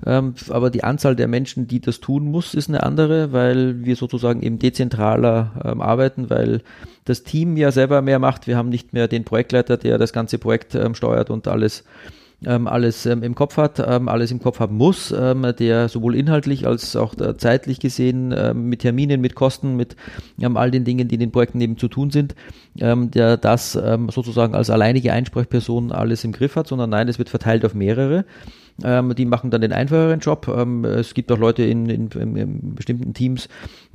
Ähm, 0.05 0.35
aber 0.51 0.71
die 0.71 0.85
Anzahl 0.85 1.17
der 1.17 1.29
Menschen, 1.29 1.69
die 1.69 1.81
das 1.81 2.01
tun 2.01 2.25
muss, 2.25 2.55
ist 2.55 2.69
eine 2.69 2.83
andere, 2.83 3.33
weil 3.33 3.85
wir 3.85 3.97
sozusagen 3.97 4.43
eben 4.43 4.59
dezentraler 4.59 5.53
ähm, 5.65 5.81
arbeiten, 5.81 6.29
weil 6.31 6.63
das 7.05 7.23
Team 7.23 7.57
ja 7.57 7.71
selber 7.71 8.03
mehr 8.03 8.19
macht. 8.19 8.47
Wir 8.47 8.57
haben 8.57 8.69
nicht 8.69 8.93
mehr 8.93 9.09
den 9.09 9.25
Projektleiter, 9.25 9.77
der 9.77 9.99
das 9.99 10.13
ganze 10.13 10.39
Projekt 10.39 10.75
ähm, 10.75 10.95
steuert 10.95 11.31
und 11.31 11.49
alles 11.49 11.85
ähm, 12.45 12.67
alles 12.67 13.07
ähm, 13.07 13.23
im 13.23 13.37
Kopf 13.37 13.57
hat, 13.57 13.79
ähm, 13.79 14.09
alles 14.09 14.33
im 14.33 14.41
Kopf 14.41 14.59
haben 14.59 14.77
muss, 14.77 15.11
der 15.11 15.89
sowohl 15.89 16.17
inhaltlich 16.17 16.67
als 16.67 16.97
auch 16.97 17.17
äh, 17.19 17.37
zeitlich 17.37 17.79
gesehen 17.79 18.35
mit 18.69 18.81
Terminen, 18.81 19.21
mit 19.21 19.37
Kosten, 19.37 19.77
mit 19.77 19.95
all 20.55 20.71
den 20.73 20.85
Dingen, 20.85 21.07
die 21.07 21.15
in 21.15 21.21
den 21.21 21.31
Projekten 21.31 21.61
eben 21.61 21.79
zu 21.79 21.87
tun 21.89 22.11
sind, 22.11 22.35
der 22.75 23.37
das 23.37 23.73
sozusagen 23.73 24.55
als 24.55 24.71
alleinige 24.71 25.13
Einsprechperson 25.13 25.93
alles 25.93 26.25
im 26.25 26.33
Griff 26.33 26.57
hat, 26.57 26.67
sondern 26.67 26.91
nein, 26.91 27.09
es 27.09 27.19
wird 27.19 27.29
verteilt 27.29 27.65
auf 27.65 27.75
mehrere. 27.75 28.25
Ähm, 28.83 29.15
die 29.15 29.27
machen 29.27 29.51
dann 29.51 29.61
den 29.61 29.73
einfacheren 29.73 30.21
Job. 30.21 30.49
Ähm, 30.49 30.85
es 30.85 31.15
gibt 31.15 31.31
auch 31.31 31.39
Leute 31.39 31.63
in, 31.63 31.89
in, 31.89 32.09
in, 32.09 32.75
bestimmten 32.75 33.15
Teams, 33.15 33.49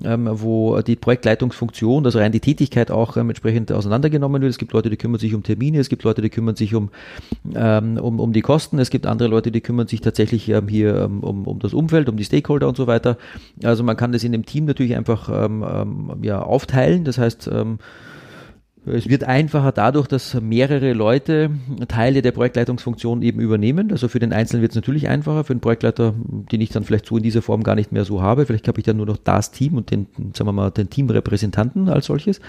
ähm, 0.04 0.30
wo 0.32 0.80
die 0.82 0.96
Projektleitungsfunktion, 0.96 2.06
also 2.06 2.20
rein 2.20 2.32
die 2.32 2.40
Tätigkeit 2.40 2.92
auch 2.92 3.18
ähm, 3.18 3.30
entsprechend 3.30 3.72
auseinandergenommen 3.72 4.42
wird. 4.42 4.52
Es 4.52 4.58
gibt 4.58 4.74
Leute, 4.74 4.90
die 4.90 4.98
kümmern 4.98 5.20
sich 5.20 5.34
um 5.34 5.44
Termine, 5.44 5.80
es 5.80 5.90
gibt 5.90 6.04
Leute, 6.04 6.22
die 6.22 6.30
kümmern 6.30 6.56
sich 6.56 6.76
um, 6.76 6.90
ähm, 7.56 7.98
um, 7.98 8.20
um 8.20 8.34
die 8.34 8.42
Kosten, 8.42 8.80
es 8.80 8.90
gibt 8.90 9.06
andere 9.06 9.30
Leute, 9.30 9.52
die 9.52 9.62
kümmern 9.62 9.88
sich 9.88 10.02
tatsächlich 10.02 10.48
ähm, 10.50 10.68
hier 10.68 11.06
um, 11.06 11.46
um 11.46 11.60
das 11.60 11.74
Umfeld, 11.74 12.08
um 12.08 12.18
die 12.18 12.26
Stakeholder 12.26 12.68
und 12.68 12.78
so 12.78 12.88
weiter. 12.88 13.18
Also 13.64 13.84
man 13.84 13.98
kann 13.98 14.12
das 14.12 14.24
in 14.24 14.32
dem 14.32 14.46
Team 14.46 14.66
natürlich 14.66 14.96
einfach 14.96 15.30
ja, 16.22 16.42
aufteilen. 16.42 17.04
Das 17.04 17.18
heißt, 17.18 17.50
es 18.94 19.10
wird 19.10 19.24
einfacher 19.24 19.72
dadurch, 19.72 20.08
dass 20.08 20.40
mehrere 20.40 20.94
Leute 20.94 21.50
Teile 21.88 22.22
der 22.22 22.32
Projektleitungsfunktion 22.32 23.22
eben 23.22 23.40
übernehmen. 23.40 23.92
Also 23.92 24.08
für 24.08 24.20
den 24.20 24.34
Einzelnen 24.34 24.62
wird 24.62 24.72
es 24.72 24.76
natürlich 24.76 25.08
einfacher, 25.08 25.44
für 25.44 25.54
den 25.54 25.62
Projektleiter, 25.62 26.14
den 26.18 26.62
ich 26.62 26.70
dann 26.70 26.84
vielleicht 26.84 27.06
so 27.06 27.18
in 27.18 27.24
dieser 27.24 27.42
Form 27.42 27.64
gar 27.64 27.76
nicht 27.76 27.92
mehr 27.92 28.06
so 28.06 28.22
habe. 28.22 28.46
Vielleicht 28.46 28.68
habe 28.68 28.80
ich 28.80 28.86
dann 28.86 28.98
nur 28.98 29.06
noch 29.06 29.18
das 29.18 29.52
Team 29.52 29.76
und 29.76 29.92
den, 29.92 30.08
sagen 30.34 30.48
wir 30.48 30.54
mal, 30.54 30.72
den 30.72 30.90
Teamrepräsentanten 30.90 31.90
als 31.90 32.06
solches. 32.06 32.40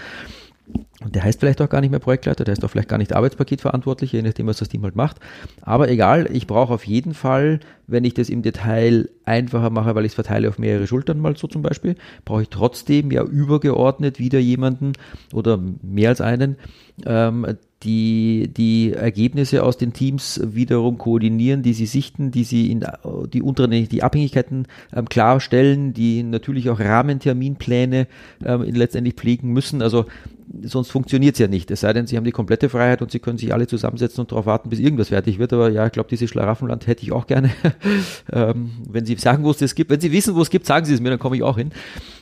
Und 1.01 1.15
der 1.15 1.23
heißt 1.23 1.39
vielleicht 1.39 1.61
auch 1.61 1.69
gar 1.69 1.79
nicht 1.79 1.91
mehr 1.91 1.99
Projektleiter, 1.99 2.43
der 2.43 2.51
heißt 2.53 2.65
auch 2.65 2.69
vielleicht 2.69 2.89
gar 2.89 2.97
nicht 2.97 3.13
Arbeitspaketverantwortlich, 3.13 4.11
je 4.11 4.21
nachdem, 4.21 4.47
was 4.47 4.57
das 4.57 4.67
Team 4.67 4.83
halt 4.83 4.97
macht. 4.97 5.17
Aber 5.61 5.89
egal, 5.89 6.29
ich 6.31 6.45
brauche 6.45 6.73
auf 6.73 6.85
jeden 6.85 7.13
Fall, 7.13 7.61
wenn 7.87 8.03
ich 8.03 8.13
das 8.13 8.29
im 8.29 8.41
Detail 8.41 9.09
einfacher 9.23 9.69
mache, 9.69 9.95
weil 9.95 10.03
ich 10.03 10.11
es 10.11 10.15
verteile 10.15 10.49
auf 10.49 10.59
mehrere 10.59 10.87
Schultern 10.87 11.19
mal 11.19 11.37
so 11.37 11.47
zum 11.47 11.61
Beispiel, 11.61 11.95
brauche 12.25 12.41
ich 12.41 12.49
trotzdem 12.49 13.11
ja 13.11 13.23
übergeordnet 13.23 14.19
wieder 14.19 14.39
jemanden 14.39 14.91
oder 15.33 15.57
mehr 15.81 16.09
als 16.09 16.19
einen, 16.19 16.57
ähm, 17.05 17.45
die 17.83 18.49
die 18.55 18.91
Ergebnisse 18.91 19.63
aus 19.63 19.77
den 19.77 19.93
Teams 19.93 20.41
wiederum 20.43 20.97
koordinieren, 20.97 21.63
die 21.63 21.71
sie 21.71 21.85
sichten, 21.85 22.31
die 22.31 22.43
sie 22.43 22.69
in 22.71 22.85
die 23.31 23.41
unteren 23.41 23.71
die 23.87 24.03
Abhängigkeiten 24.03 24.67
ähm, 24.93 25.07
klarstellen, 25.07 25.93
die 25.93 26.23
natürlich 26.23 26.69
auch 26.69 26.81
Rahmenterminpläne 26.81 28.07
ähm, 28.43 28.63
letztendlich 28.63 29.15
pflegen 29.15 29.53
müssen. 29.53 29.81
Also 29.81 30.05
sonst 30.63 30.91
funktioniert 30.91 31.35
es 31.35 31.39
ja 31.39 31.47
nicht. 31.47 31.69
Es 31.71 31.81
sei 31.81 31.93
denn, 31.93 32.07
sie 32.07 32.17
haben 32.17 32.23
die 32.23 32.31
komplette 32.31 32.69
Freiheit 32.69 33.01
und 33.01 33.11
sie 33.11 33.19
können 33.19 33.37
sich 33.37 33.53
alle 33.53 33.67
zusammensetzen 33.67 34.21
und 34.21 34.31
darauf 34.31 34.45
warten, 34.45 34.69
bis 34.69 34.79
irgendwas 34.79 35.09
fertig 35.09 35.39
wird. 35.39 35.53
Aber 35.53 35.69
ja, 35.69 35.85
ich 35.85 35.91
glaube, 35.91 36.09
dieses 36.09 36.29
Schlaraffenland 36.29 36.87
hätte 36.87 37.03
ich 37.03 37.11
auch 37.11 37.27
gerne. 37.27 37.51
ähm, 38.31 38.71
wenn 38.89 39.05
Sie 39.05 39.15
sagen, 39.15 39.43
wo 39.43 39.51
es 39.51 39.57
das 39.57 39.75
gibt, 39.75 39.89
wenn 39.89 39.99
Sie 39.99 40.11
wissen, 40.11 40.35
wo 40.35 40.41
es 40.41 40.49
gibt, 40.49 40.65
sagen 40.65 40.85
Sie 40.85 40.93
es 40.93 41.01
mir, 41.01 41.09
dann 41.09 41.19
komme 41.19 41.35
ich 41.35 41.43
auch 41.43 41.57
hin. 41.57 41.71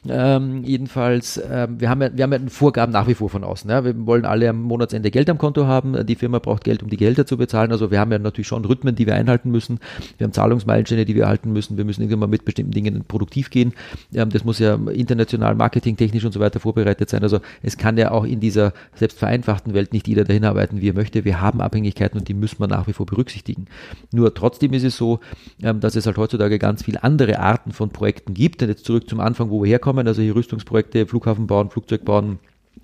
Ähm, 0.10 0.63
jedenfalls, 0.63 1.41
ähm, 1.50 1.79
wir 1.79 1.89
haben 1.89 2.01
ja, 2.01 2.10
wir 2.15 2.24
haben 2.24 2.34
ja 2.34 2.39
Vorgaben 2.48 2.91
nach 2.91 3.07
wie 3.07 3.13
vor 3.13 3.29
von 3.29 3.43
außen. 3.43 3.69
Ja. 3.69 3.84
Wir 3.84 4.05
wollen 4.05 4.25
alle 4.25 4.50
am 4.50 4.62
Monatsende 4.62 5.12
Geld 5.12 5.29
am 5.29 5.38
Konto 5.38 5.65
haben. 5.65 6.05
Die 6.05 6.15
Firma 6.15 6.39
braucht 6.39 6.63
Geld, 6.63 6.84
um 6.84 6.89
die 6.89 6.98
Gelder 6.98 7.25
zu 7.25 7.38
bezahlen. 7.38 7.72
Also 7.72 7.91
wir 7.91 8.00
haben 8.00 8.12
ja 8.12 8.19
natürlich 8.19 8.48
schon 8.48 8.63
Rhythmen, 8.65 8.96
die 8.96 9.05
wir 9.05 9.15
einhalten 9.15 9.51
müssen. 9.51 9.79
Wir 10.17 10.25
haben 10.25 10.34
Zahlungsmeilensteine, 10.34 11.05
die 11.05 11.15
wir 11.15 11.27
halten 11.27 11.51
müssen. 11.51 11.77
Wir 11.77 11.86
müssen 11.86 12.01
irgendwann 12.01 12.19
mal 12.19 12.27
mit 12.27 12.46
bestimmten 12.46 12.72
Dingen 12.72 13.03
produktiv 13.07 13.50
gehen. 13.50 13.74
Ähm, 14.13 14.29
das 14.29 14.43
muss 14.43 14.60
ja 14.60 14.75
international, 14.75 15.55
marketingtechnisch 15.55 16.25
und 16.25 16.34
so 16.34 16.39
weiter 16.39 16.60
vorbereitet 16.60 17.10
sein. 17.10 17.24
Also 17.24 17.39
es 17.62 17.77
kann 17.77 17.98
ja 17.98 18.12
auch 18.12 18.17
in 18.26 18.40
dieser 18.40 18.74
selbst 18.96 19.20
vereinfachten 19.20 19.74
Welt 19.74 19.94
nicht 19.94 20.08
jeder 20.08 20.24
dahin 20.24 20.46
arbeiten, 20.46 20.82
wie 20.82 20.90
er 20.90 20.94
möchte. 20.94 21.26
Wir 21.26 21.42
haben 21.42 21.62
Abhängigkeiten 21.62 22.20
und 22.20 22.28
die 22.28 22.34
müssen 22.34 22.60
wir 22.60 22.68
nach 22.68 22.88
wie 22.88 22.94
vor 22.94 23.06
berücksichtigen. 23.06 23.66
Nur 24.12 24.34
trotzdem 24.34 24.74
ist 24.74 24.84
es 24.84 24.98
so, 24.98 25.20
ähm, 25.62 25.80
dass 25.80 25.96
es 25.96 26.06
halt 26.06 26.18
heutzutage 26.18 26.60
ganz 26.60 26.84
viele 26.84 27.04
andere 27.04 27.40
Arten 27.40 27.72
von 27.72 27.90
Projekten 27.90 28.34
gibt. 28.34 28.62
Und 28.62 28.70
jetzt 28.70 28.86
zurück 28.86 29.10
zum 29.10 29.20
Anfang, 29.20 29.50
wo 29.50 29.64
wir 29.64 29.70
herkommen, 29.70 30.08
also 30.08 30.22
hier 30.22 30.36
Rüstungsprojekte, 30.36 31.06
Flughafen 31.08 31.48
bauen, 31.48 31.70
Flugzeug 31.70 32.06
bauen, 32.06 32.40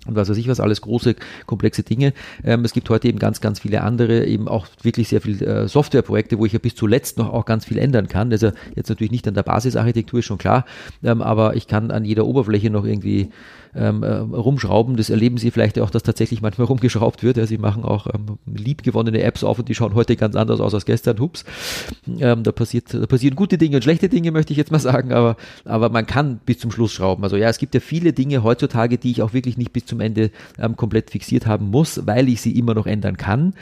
und 0.07 0.15
was 0.15 0.29
weiß 0.29 0.37
ich 0.37 0.47
was, 0.47 0.59
alles 0.59 0.81
große, 0.81 1.15
komplexe 1.45 1.83
Dinge. 1.83 2.13
Ähm, 2.43 2.65
es 2.65 2.73
gibt 2.73 2.89
heute 2.89 3.07
eben 3.07 3.19
ganz, 3.19 3.41
ganz 3.41 3.59
viele 3.59 3.81
andere, 3.81 4.25
eben 4.25 4.47
auch 4.47 4.67
wirklich 4.81 5.07
sehr 5.07 5.21
viele 5.21 5.45
äh, 5.45 5.67
Softwareprojekte, 5.67 6.37
wo 6.37 6.45
ich 6.45 6.53
ja 6.53 6.59
bis 6.59 6.75
zuletzt 6.75 7.17
noch 7.17 7.31
auch 7.31 7.45
ganz 7.45 7.65
viel 7.65 7.77
ändern 7.77 8.07
kann. 8.07 8.31
Also 8.31 8.51
jetzt 8.75 8.89
natürlich 8.89 9.11
nicht 9.11 9.27
an 9.27 9.33
der 9.33 9.43
Basisarchitektur, 9.43 10.19
ist 10.19 10.25
schon 10.25 10.37
klar, 10.37 10.65
ähm, 11.03 11.21
aber 11.21 11.55
ich 11.55 11.67
kann 11.67 11.91
an 11.91 12.05
jeder 12.05 12.25
Oberfläche 12.25 12.69
noch 12.69 12.85
irgendwie 12.85 13.29
ähm, 13.75 14.03
äh, 14.03 14.17
rumschrauben. 14.17 14.97
Das 14.97 15.09
erleben 15.09 15.37
Sie 15.37 15.51
vielleicht 15.51 15.79
auch, 15.79 15.89
dass 15.89 16.03
tatsächlich 16.03 16.41
manchmal 16.41 16.67
rumgeschraubt 16.69 17.23
wird. 17.23 17.37
Ja, 17.37 17.45
Sie 17.45 17.57
machen 17.57 17.83
auch 17.83 18.07
ähm, 18.07 18.37
liebgewonnene 18.45 19.21
Apps 19.23 19.43
auf 19.43 19.59
und 19.59 19.69
die 19.69 19.75
schauen 19.75 19.95
heute 19.95 20.15
ganz 20.15 20.35
anders 20.35 20.59
aus 20.59 20.73
als 20.73 20.85
gestern. 20.85 21.19
Hups. 21.19 21.45
Ähm, 22.19 22.43
da, 22.43 22.51
passiert, 22.51 22.93
da 22.93 23.05
passieren 23.05 23.35
gute 23.35 23.57
Dinge 23.57 23.77
und 23.77 23.83
schlechte 23.83 24.09
Dinge, 24.09 24.31
möchte 24.33 24.53
ich 24.53 24.57
jetzt 24.57 24.71
mal 24.71 24.79
sagen, 24.79 25.11
aber, 25.13 25.37
aber 25.65 25.89
man 25.89 26.05
kann 26.05 26.39
bis 26.45 26.59
zum 26.59 26.71
Schluss 26.71 26.91
schrauben. 26.91 27.23
Also 27.23 27.37
ja, 27.37 27.49
es 27.49 27.57
gibt 27.57 27.73
ja 27.73 27.79
viele 27.79 28.13
Dinge 28.13 28.43
heutzutage, 28.43 28.97
die 28.97 29.11
ich 29.11 29.21
auch 29.21 29.33
wirklich 29.33 29.57
nicht 29.57 29.73
bis 29.73 29.85
zum 29.85 29.92
zum 29.93 30.01
Ende 30.01 30.31
ähm, 30.57 30.75
komplett 30.75 31.11
fixiert 31.11 31.45
haben 31.45 31.69
muss, 31.69 32.05
weil 32.05 32.27
ich 32.27 32.41
sie 32.41 32.57
immer 32.57 32.73
noch 32.73 32.87
ändern 32.87 33.17
kann. 33.17 33.53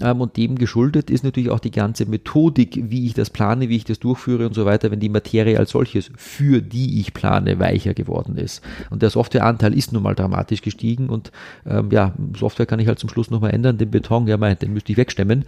Ähm, 0.00 0.20
und 0.20 0.36
dem 0.36 0.56
geschuldet 0.56 1.10
ist 1.10 1.24
natürlich 1.24 1.50
auch 1.50 1.60
die 1.60 1.70
ganze 1.70 2.06
Methodik, 2.06 2.78
wie 2.90 3.06
ich 3.06 3.14
das 3.14 3.30
plane, 3.30 3.68
wie 3.68 3.76
ich 3.76 3.84
das 3.84 3.98
durchführe 3.98 4.46
und 4.46 4.54
so 4.54 4.64
weiter, 4.64 4.90
wenn 4.90 5.00
die 5.00 5.08
Materie 5.08 5.58
als 5.58 5.70
solches, 5.70 6.10
für 6.16 6.60
die 6.60 7.00
ich 7.00 7.14
plane, 7.14 7.58
weicher 7.58 7.94
geworden 7.94 8.36
ist. 8.36 8.62
Und 8.90 9.02
der 9.02 9.10
Softwareanteil 9.10 9.74
ist 9.74 9.92
nun 9.92 10.02
mal 10.02 10.14
dramatisch 10.14 10.62
gestiegen 10.62 11.08
und 11.08 11.32
ähm, 11.66 11.88
ja, 11.90 12.12
Software 12.36 12.66
kann 12.66 12.80
ich 12.80 12.86
halt 12.86 12.98
zum 12.98 13.08
Schluss 13.08 13.30
nochmal 13.30 13.52
ändern, 13.52 13.78
den 13.78 13.90
Beton, 13.90 14.26
ja, 14.26 14.36
mein, 14.36 14.58
den 14.58 14.72
müsste 14.72 14.92
ich 14.92 14.98
wegstemmen. 14.98 15.44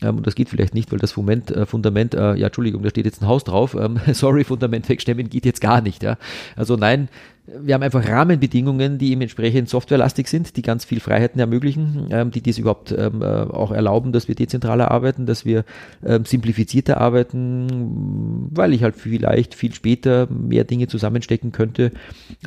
Ähm, 0.00 0.16
und 0.16 0.26
das 0.26 0.34
geht 0.34 0.48
vielleicht 0.48 0.74
nicht, 0.74 0.90
weil 0.90 0.98
das 0.98 1.12
Fundament, 1.12 1.50
äh, 1.50 1.66
Fundament 1.66 2.14
äh, 2.14 2.34
ja, 2.34 2.46
Entschuldigung, 2.46 2.82
da 2.82 2.90
steht 2.90 3.04
jetzt 3.04 3.22
ein 3.22 3.28
Haus 3.28 3.44
drauf. 3.44 3.76
Ähm, 3.78 4.00
sorry, 4.12 4.44
Fundament 4.44 4.88
wegstemmen 4.88 5.28
geht 5.28 5.44
jetzt 5.44 5.60
gar 5.60 5.80
nicht. 5.80 6.02
Ja. 6.02 6.16
Also 6.56 6.76
nein, 6.76 7.08
wir 7.44 7.74
haben 7.74 7.82
einfach 7.82 8.06
Rahmenbedingungen, 8.06 8.98
die 8.98 9.10
eben 9.10 9.22
entsprechend 9.22 9.68
softwarelastig 9.68 10.28
sind, 10.28 10.56
die 10.56 10.62
ganz 10.62 10.84
viel 10.84 11.00
Freiheiten 11.00 11.40
ermöglichen, 11.40 12.06
ähm, 12.10 12.30
die 12.30 12.40
dies 12.40 12.58
überhaupt 12.58 12.92
ähm, 12.92 13.20
äh, 13.20 13.24
auch 13.24 13.72
erlauben, 13.72 14.12
dass 14.12 14.28
wir 14.28 14.36
dezentraler 14.36 14.92
arbeiten, 14.92 15.26
dass 15.26 15.44
wir 15.44 15.64
ähm, 16.04 16.24
simplifizierter 16.24 17.00
arbeiten, 17.00 18.46
weil 18.50 18.72
ich 18.72 18.84
halt 18.84 18.94
vielleicht 18.94 19.56
viel 19.56 19.74
später 19.74 20.28
mehr 20.30 20.62
Dinge 20.62 20.86
zusammenstecken 20.86 21.50
könnte, 21.50 21.90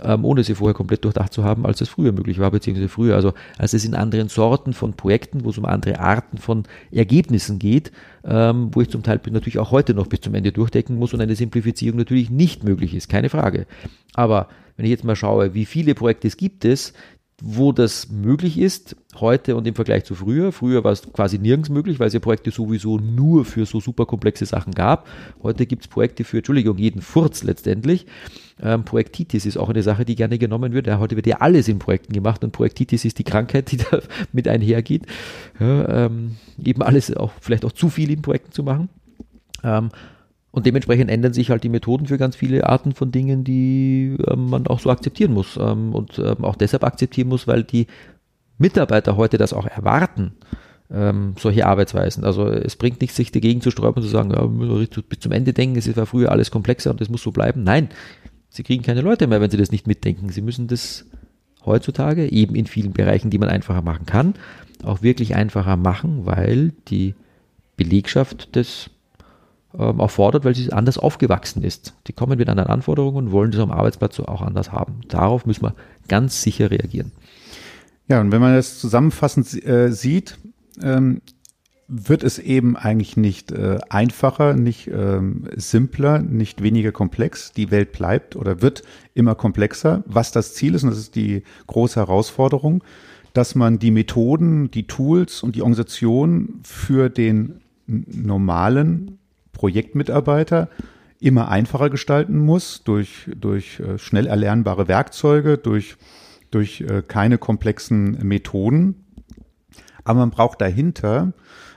ähm, 0.02 0.24
ohne 0.24 0.46
sie 0.46 0.56
vorher 0.56 0.74
komplett 0.74 1.04
durchdacht 1.04 1.34
zu 1.34 1.44
haben, 1.44 1.66
als 1.66 1.82
es 1.82 1.90
früher 1.90 2.14
möglich 2.14 2.40
war, 2.40 2.52
beziehungsweise 2.52 2.88
früher. 2.88 3.16
Also 3.16 3.34
als 3.58 3.74
es 3.74 3.84
in 3.84 3.96
anderen 3.96 4.30
Sorten 4.30 4.72
von 4.72 4.94
Projekten, 4.94 5.44
wo 5.44 5.50
es 5.50 5.58
um 5.58 5.66
andere 5.66 6.00
Arten 6.00 6.38
von 6.38 6.64
Ergebnissen 6.92 7.60
geht, 7.60 7.92
ähm, 8.24 8.70
wo 8.72 8.80
ich 8.80 8.90
zum 8.90 9.04
Teil 9.04 9.20
natürlich 9.30 9.60
auch 9.60 9.72
heute 9.72 9.94
noch 9.94 10.08
bis 10.08 10.22
zum 10.22 10.36
Ende 10.36 10.54
durchdecken 10.54 10.96
muss 10.96 11.14
und 11.14 11.20
eine 11.20 11.36
Simplifizierung 11.36 12.00
natürlich 12.00 12.30
nicht 12.30 12.64
möglich 12.64 12.96
ist, 12.96 13.10
keine 13.10 13.28
Frage. 13.28 13.66
Aber 14.14 14.48
wenn 14.76 14.86
ich 14.86 14.92
jetzt 14.92 15.04
mal 15.04 15.16
schaue, 15.16 15.54
wie 15.54 15.66
viele 15.66 15.96
Projekte 15.96 16.28
es 16.28 16.38
gibt 16.38 16.66
es, 16.66 16.94
wo 17.42 17.74
das 17.74 18.10
möglich 18.10 18.58
ist, 18.58 18.96
heute 19.16 19.58
und 19.58 19.68
im 19.68 19.76
Vergleich 19.76 20.06
zu 20.06 20.16
früher. 20.16 20.54
Früher 20.54 20.84
war 20.86 20.94
es 20.94 21.02
quasi 21.12 21.38
nirgends 21.38 21.70
möglich, 21.70 22.00
weil 22.00 22.08
es 22.08 22.14
ja 22.14 22.22
Projekte 22.22 22.50
sowieso 22.50 22.98
nur 22.98 23.44
für 23.44 23.66
so 23.66 23.82
super 23.82 24.06
komplexe 24.06 24.46
Sachen 24.46 24.74
gab. 24.74 25.08
Heute 25.44 25.66
gibt 25.66 25.84
es 25.84 25.88
Projekte 25.90 26.24
für, 26.24 26.38
Entschuldigung, 26.38 26.78
jeden 26.78 27.02
Furz 27.02 27.44
letztendlich. 27.44 28.06
Ähm, 28.62 28.86
Projektitis 28.86 29.46
ist 29.46 29.58
auch 29.58 29.70
eine 29.70 29.84
Sache, 29.84 30.06
die 30.06 30.16
gerne 30.16 30.38
genommen 30.38 30.72
wird. 30.72 30.88
Ja, 30.88 31.00
heute 31.00 31.18
wird 31.18 31.28
ja 31.28 31.38
alles 31.38 31.68
in 31.68 31.78
Projekten 31.78 32.14
gemacht 32.14 32.42
und 32.44 32.52
Projektitis 32.52 33.04
ist 33.04 33.20
die 33.20 33.26
Krankheit, 33.26 33.70
die 33.72 33.78
da 33.92 34.00
mit 34.32 34.48
einhergeht. 34.48 35.06
Ja, 35.60 36.06
ähm, 36.06 36.38
eben 36.64 36.82
alles 36.82 37.16
auch, 37.16 37.34
vielleicht 37.42 37.66
auch 37.66 37.74
zu 37.74 37.90
viel 37.90 38.12
in 38.12 38.22
Projekten 38.22 38.54
zu 38.54 38.64
machen. 38.64 38.88
Ähm, 39.62 39.90
und 40.56 40.66
dementsprechend 40.66 41.12
ändern 41.12 41.34
sich 41.34 41.50
halt 41.50 41.66
die 41.66 41.70
Methoden 41.70 42.06
für 42.06 42.18
ganz 42.18 42.38
viele 42.38 42.66
Arten 42.66 42.94
von 42.94 43.12
Dingen, 43.12 43.44
die 43.44 44.16
ähm, 44.26 44.50
man 44.50 44.68
auch 44.68 44.80
so 44.80 44.90
akzeptieren 44.90 45.34
muss. 45.34 45.58
Ähm, 45.58 45.94
und 45.94 46.18
ähm, 46.18 46.46
auch 46.46 46.56
deshalb 46.56 46.86
akzeptieren 46.86 47.28
muss, 47.28 47.46
weil 47.46 47.66
die 47.66 47.88
Mitarbeiter 48.58 49.18
heute 49.18 49.38
das 49.38 49.52
auch 49.52 49.68
erwarten, 49.68 50.32
ähm, 50.90 51.34
solche 51.38 51.66
Arbeitsweisen. 51.66 52.24
Also 52.24 52.48
es 52.48 52.78
bringt 52.78 53.02
nichts, 53.02 53.18
sich 53.18 53.34
dagegen 53.34 53.60
zu 53.60 53.70
sträuben 53.70 53.98
und 53.98 54.04
zu 54.04 54.08
sagen, 54.08 54.32
ja, 54.32 54.44
wir 54.44 54.48
müssen 54.48 55.04
bis 55.10 55.20
zum 55.20 55.34
Ende 55.34 55.52
denken, 55.52 55.78
es 55.78 55.94
war 55.98 56.06
früher 56.06 56.32
alles 56.32 56.52
komplexer 56.52 56.92
und 56.92 57.02
es 57.02 57.10
muss 57.10 57.22
so 57.22 57.34
bleiben. 57.34 57.66
Nein, 57.66 57.90
sie 58.48 58.64
kriegen 58.64 58.82
keine 58.82 59.02
Leute 59.02 59.28
mehr, 59.28 59.42
wenn 59.42 59.52
sie 59.52 59.58
das 59.58 59.74
nicht 59.74 59.88
mitdenken. 59.88 60.30
Sie 60.30 60.42
müssen 60.42 60.68
das 60.68 61.06
heutzutage 61.66 62.32
eben 62.32 62.56
in 62.56 62.66
vielen 62.66 62.94
Bereichen, 62.94 63.30
die 63.30 63.40
man 63.40 63.50
einfacher 63.50 63.82
machen 63.82 64.06
kann, 64.06 64.36
auch 64.86 65.02
wirklich 65.02 65.36
einfacher 65.36 65.76
machen, 65.76 66.26
weil 66.26 66.72
die 66.88 67.14
Belegschaft 67.76 68.56
des 68.56 68.90
ähm, 69.78 70.02
auch 70.02 70.12
fordert, 70.12 70.46
weil 70.46 70.56
sie 70.56 70.72
anders 70.72 70.98
aufgewachsen 70.98 71.64
ist. 71.64 71.94
Die 72.08 72.14
kommen 72.14 72.38
mit 72.38 72.50
anderen 72.50 72.70
Anforderungen 72.70 73.18
und 73.18 73.32
wollen 73.32 73.52
das 73.52 73.62
am 73.62 73.72
Arbeitsplatz 73.72 74.20
auch 74.20 74.42
anders 74.42 74.72
haben. 74.72 75.02
Darauf 75.08 75.46
müssen 75.46 75.64
wir 75.64 75.76
ganz 76.08 76.42
sicher 76.42 76.72
reagieren. 76.72 77.12
Ja, 78.08 78.22
und 78.22 78.32
wenn 78.32 78.42
man 78.42 78.54
das 78.54 78.80
zusammenfassend 78.80 79.66
äh, 79.66 79.92
sieht, 79.92 80.38
ähm, 80.82 81.22
wird 81.88 82.24
es 82.24 82.40
eben 82.40 82.76
eigentlich 82.76 83.16
nicht 83.16 83.52
äh, 83.52 83.80
einfacher, 83.90 84.54
nicht 84.56 84.88
ähm, 84.88 85.48
simpler, 85.56 86.20
nicht 86.20 86.64
weniger 86.64 86.92
komplex. 86.92 87.52
Die 87.52 87.70
Welt 87.70 87.92
bleibt 87.92 88.36
oder 88.36 88.62
wird 88.62 88.84
immer 89.14 89.36
komplexer. 89.36 90.04
Was 90.08 90.32
das 90.32 90.56
Ziel 90.56 90.74
ist, 90.74 90.84
und 90.84 90.90
das 90.90 91.00
ist 91.00 91.16
die 91.16 91.44
große 91.68 92.00
Herausforderung, 92.00 92.84
dass 93.34 93.54
man 93.54 93.78
die 93.80 93.92
Methoden, 93.92 94.72
die 94.72 94.88
Tools 94.88 95.44
und 95.44 95.56
die 95.56 95.62
Organisation 95.62 96.62
für 96.64 97.10
den 97.10 97.62
normalen 97.88 99.15
Projektmitarbeiter 99.56 100.70
immer 101.20 101.48
einfacher 101.50 101.90
gestalten 101.90 102.38
muss 102.38 102.84
durch, 102.84 103.30
durch 103.36 103.80
äh, 103.80 103.98
schnell 103.98 104.28
erlernbare 104.28 104.88
Werkzeuge, 104.88 105.58
durch, 105.58 105.96
durch 106.52 106.82
äh, 106.82 107.02
keine 107.02 107.40
komplexen 107.40 108.12
Methoden. 108.22 109.06
Aber 110.04 110.20
man 110.20 110.30
braucht 110.30 110.62
dahinter 110.62 111.34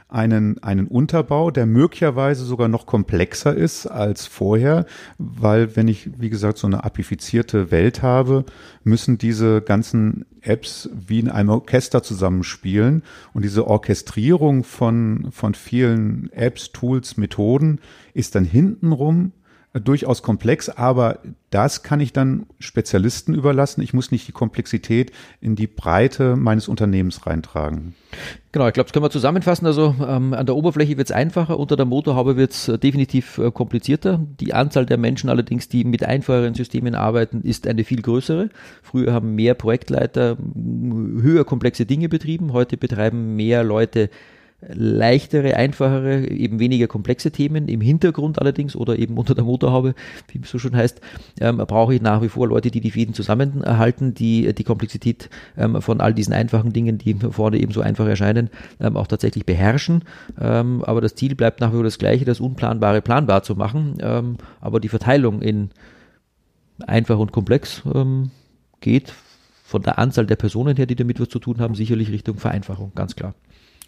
einen, 0.09 0.63
einen 0.63 0.87
Unterbau, 0.87 1.51
der 1.51 1.67
möglicherweise 1.67 2.45
sogar 2.45 2.69
noch 2.69 2.87
komplexer 2.87 3.55
ist 3.55 3.87
als 3.87 4.27
vorher, 4.27 4.87
weil 5.19 5.77
wenn 5.77 5.87
ich, 5.87 6.11
wie 6.19 6.31
gesagt, 6.31 6.57
so 6.57 6.67
eine 6.67 6.85
apifizierte 6.85 7.71
Welt 7.71 8.03
habe, 8.03 8.45
müssen 8.85 9.19
diese 9.19 9.61
ganzen 9.61 10.25
Apps 10.41 10.89
wie 10.95 11.21
in 11.21 11.29
einem 11.29 11.51
Orchester 11.51 12.03
zusammenspielen. 12.03 13.03
Und 13.35 13.45
diese 13.45 13.67
Orchestrierung 13.67 14.65
von, 14.65 15.29
von 15.31 15.55
vielen 15.55 16.33
Apps, 16.33 16.73
Tools, 16.73 17.19
Methoden 17.19 17.81
ist 18.15 18.35
dann 18.35 18.45
hintenrum 18.45 19.33
durchaus 19.81 20.23
komplex, 20.23 20.69
aber 20.69 21.19
das 21.51 21.83
kann 21.83 22.01
ich 22.01 22.13
dann 22.13 22.47
Spezialisten 22.59 23.35
überlassen. 23.35 23.81
Ich 23.81 23.95
muss 23.95 24.11
nicht 24.11 24.29
die 24.29 24.33
Komplexität 24.33 25.13
in 25.41 25.57
die 25.57 25.67
Breite 25.67 26.37
meines 26.37 26.69
Unternehmens 26.69 27.27
reintragen. 27.27 27.95
Genau, 28.53 28.67
ich 28.67 28.75
glaube, 28.75 28.87
das 28.87 28.93
können 28.93 29.05
wir 29.05 29.11
zusammenfassen. 29.11 29.67
Also 29.67 29.95
ähm, 30.07 30.35
an 30.35 30.47
der 30.47 30.57
Oberfläche 30.57 30.97
wird 30.97 31.09
es 31.09 31.15
einfacher, 31.15 31.59
unter 31.59 31.77
der 31.77 31.87
Motorhaube 31.87 32.37
wird 32.37 32.53
es 32.53 32.69
äh, 32.69 32.79
definitiv 32.79 33.39
äh, 33.39 33.51
komplizierter. 33.51 34.21
Die 34.41 34.55
Anzahl 34.55 34.87
der 34.87 34.99
Menschen 34.99 35.31
allerdings, 35.31 35.69
die 35.69 35.85
mit 35.85 36.05
einfacheren 36.05 36.55
Systemen 36.55 36.95
arbeiten, 36.95 37.43
ist 37.43 37.67
eine 37.67 37.85
viel 37.85 38.03
größere. 38.03 38.51
Früher 38.83 39.13
haben 39.13 39.35
mehr 39.35 39.55
Projektleiter 39.55 40.37
höher 40.37 41.45
komplexe 41.45 41.87
Dinge 41.87 42.09
betrieben, 42.09 42.53
heute 42.53 42.77
betreiben 42.77 43.37
mehr 43.37 43.65
Leute 43.65 44.11
leichtere, 44.61 45.57
einfachere, 45.57 46.29
eben 46.29 46.59
weniger 46.59 46.89
komplexe 46.89 47.31
Themen. 47.31 47.69
Im 47.69 47.81
Hintergrund 47.81 48.41
allerdings 48.41 48.75
oder 48.75 48.99
eben 48.99 49.17
unter 49.17 49.35
der 49.35 49.45
Motorhaube, 49.45 49.95
wie 50.33 50.41
es 50.43 50.51
so 50.51 50.59
schon 50.59 50.75
heißt, 50.75 51.01
ähm, 51.41 51.59
brauche 51.59 51.95
ich 51.95 52.03
nach 52.03 52.23
wie 52.23 52.29
vor 52.29 52.49
Leute, 52.49 52.71
die 52.71 52.81
die 52.81 52.91
Fäden 52.91 53.15
zusammenhalten, 53.15 54.15
die 54.15 54.53
die 54.53 54.65
Komplexität 54.65 55.31
ähm, 55.57 55.81
von 55.81 56.01
all 56.01 56.13
diesen 56.13 56.33
einfachen 56.33 56.73
Dingen, 56.73 56.99
die 56.99 57.15
vorne 57.15 57.59
eben 57.59 57.73
so 57.73 57.81
einfach 57.81 58.07
erscheinen, 58.07 58.51
ähm, 58.81 58.97
auch 58.97 59.07
tatsächlich 59.07 59.47
beherrschen. 59.47 60.03
Ähm, 60.41 60.83
aber 60.85 61.01
das 61.01 61.15
Ziel 61.15 61.37
bleibt 61.37 61.61
nach 61.61 61.71
wie 61.71 61.77
vor 61.77 61.85
das 61.85 61.99
gleiche, 61.99 62.25
das 62.25 62.41
Unplanbare 62.41 63.01
planbar 63.01 63.45
zu 63.45 63.55
machen. 63.55 63.95
Ähm, 64.01 64.39
aber 64.61 64.81
die 64.81 64.89
Verteilung 64.89 65.41
in 65.41 65.71
einfach 66.85 67.19
und 67.19 67.31
komplex 67.33 67.83
ähm, 67.95 68.31
geht 68.81 69.13
von 69.69 69.83
der 69.83 69.99
Anzahl 69.99 70.27
der 70.27 70.37
Personen 70.37 70.77
her, 70.77 70.87
die 70.87 70.97
damit 70.97 71.21
was 71.21 71.29
zu 71.29 71.39
tun 71.39 71.61
haben, 71.61 71.75
sicherlich 71.75 72.11
Richtung 72.11 72.39
Vereinfachung, 72.39 72.93
ganz 72.95 73.15
klar. 73.15 73.35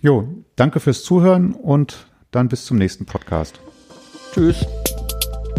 Jo, 0.01 0.27
danke 0.57 0.81
fürs 0.81 1.05
Zuhören 1.05 1.53
und 1.53 2.07
dann 2.31 2.49
bis 2.49 2.65
zum 2.65 2.79
nächsten 2.79 3.05
Podcast. 3.07 3.61
Tschüss. 4.33 4.67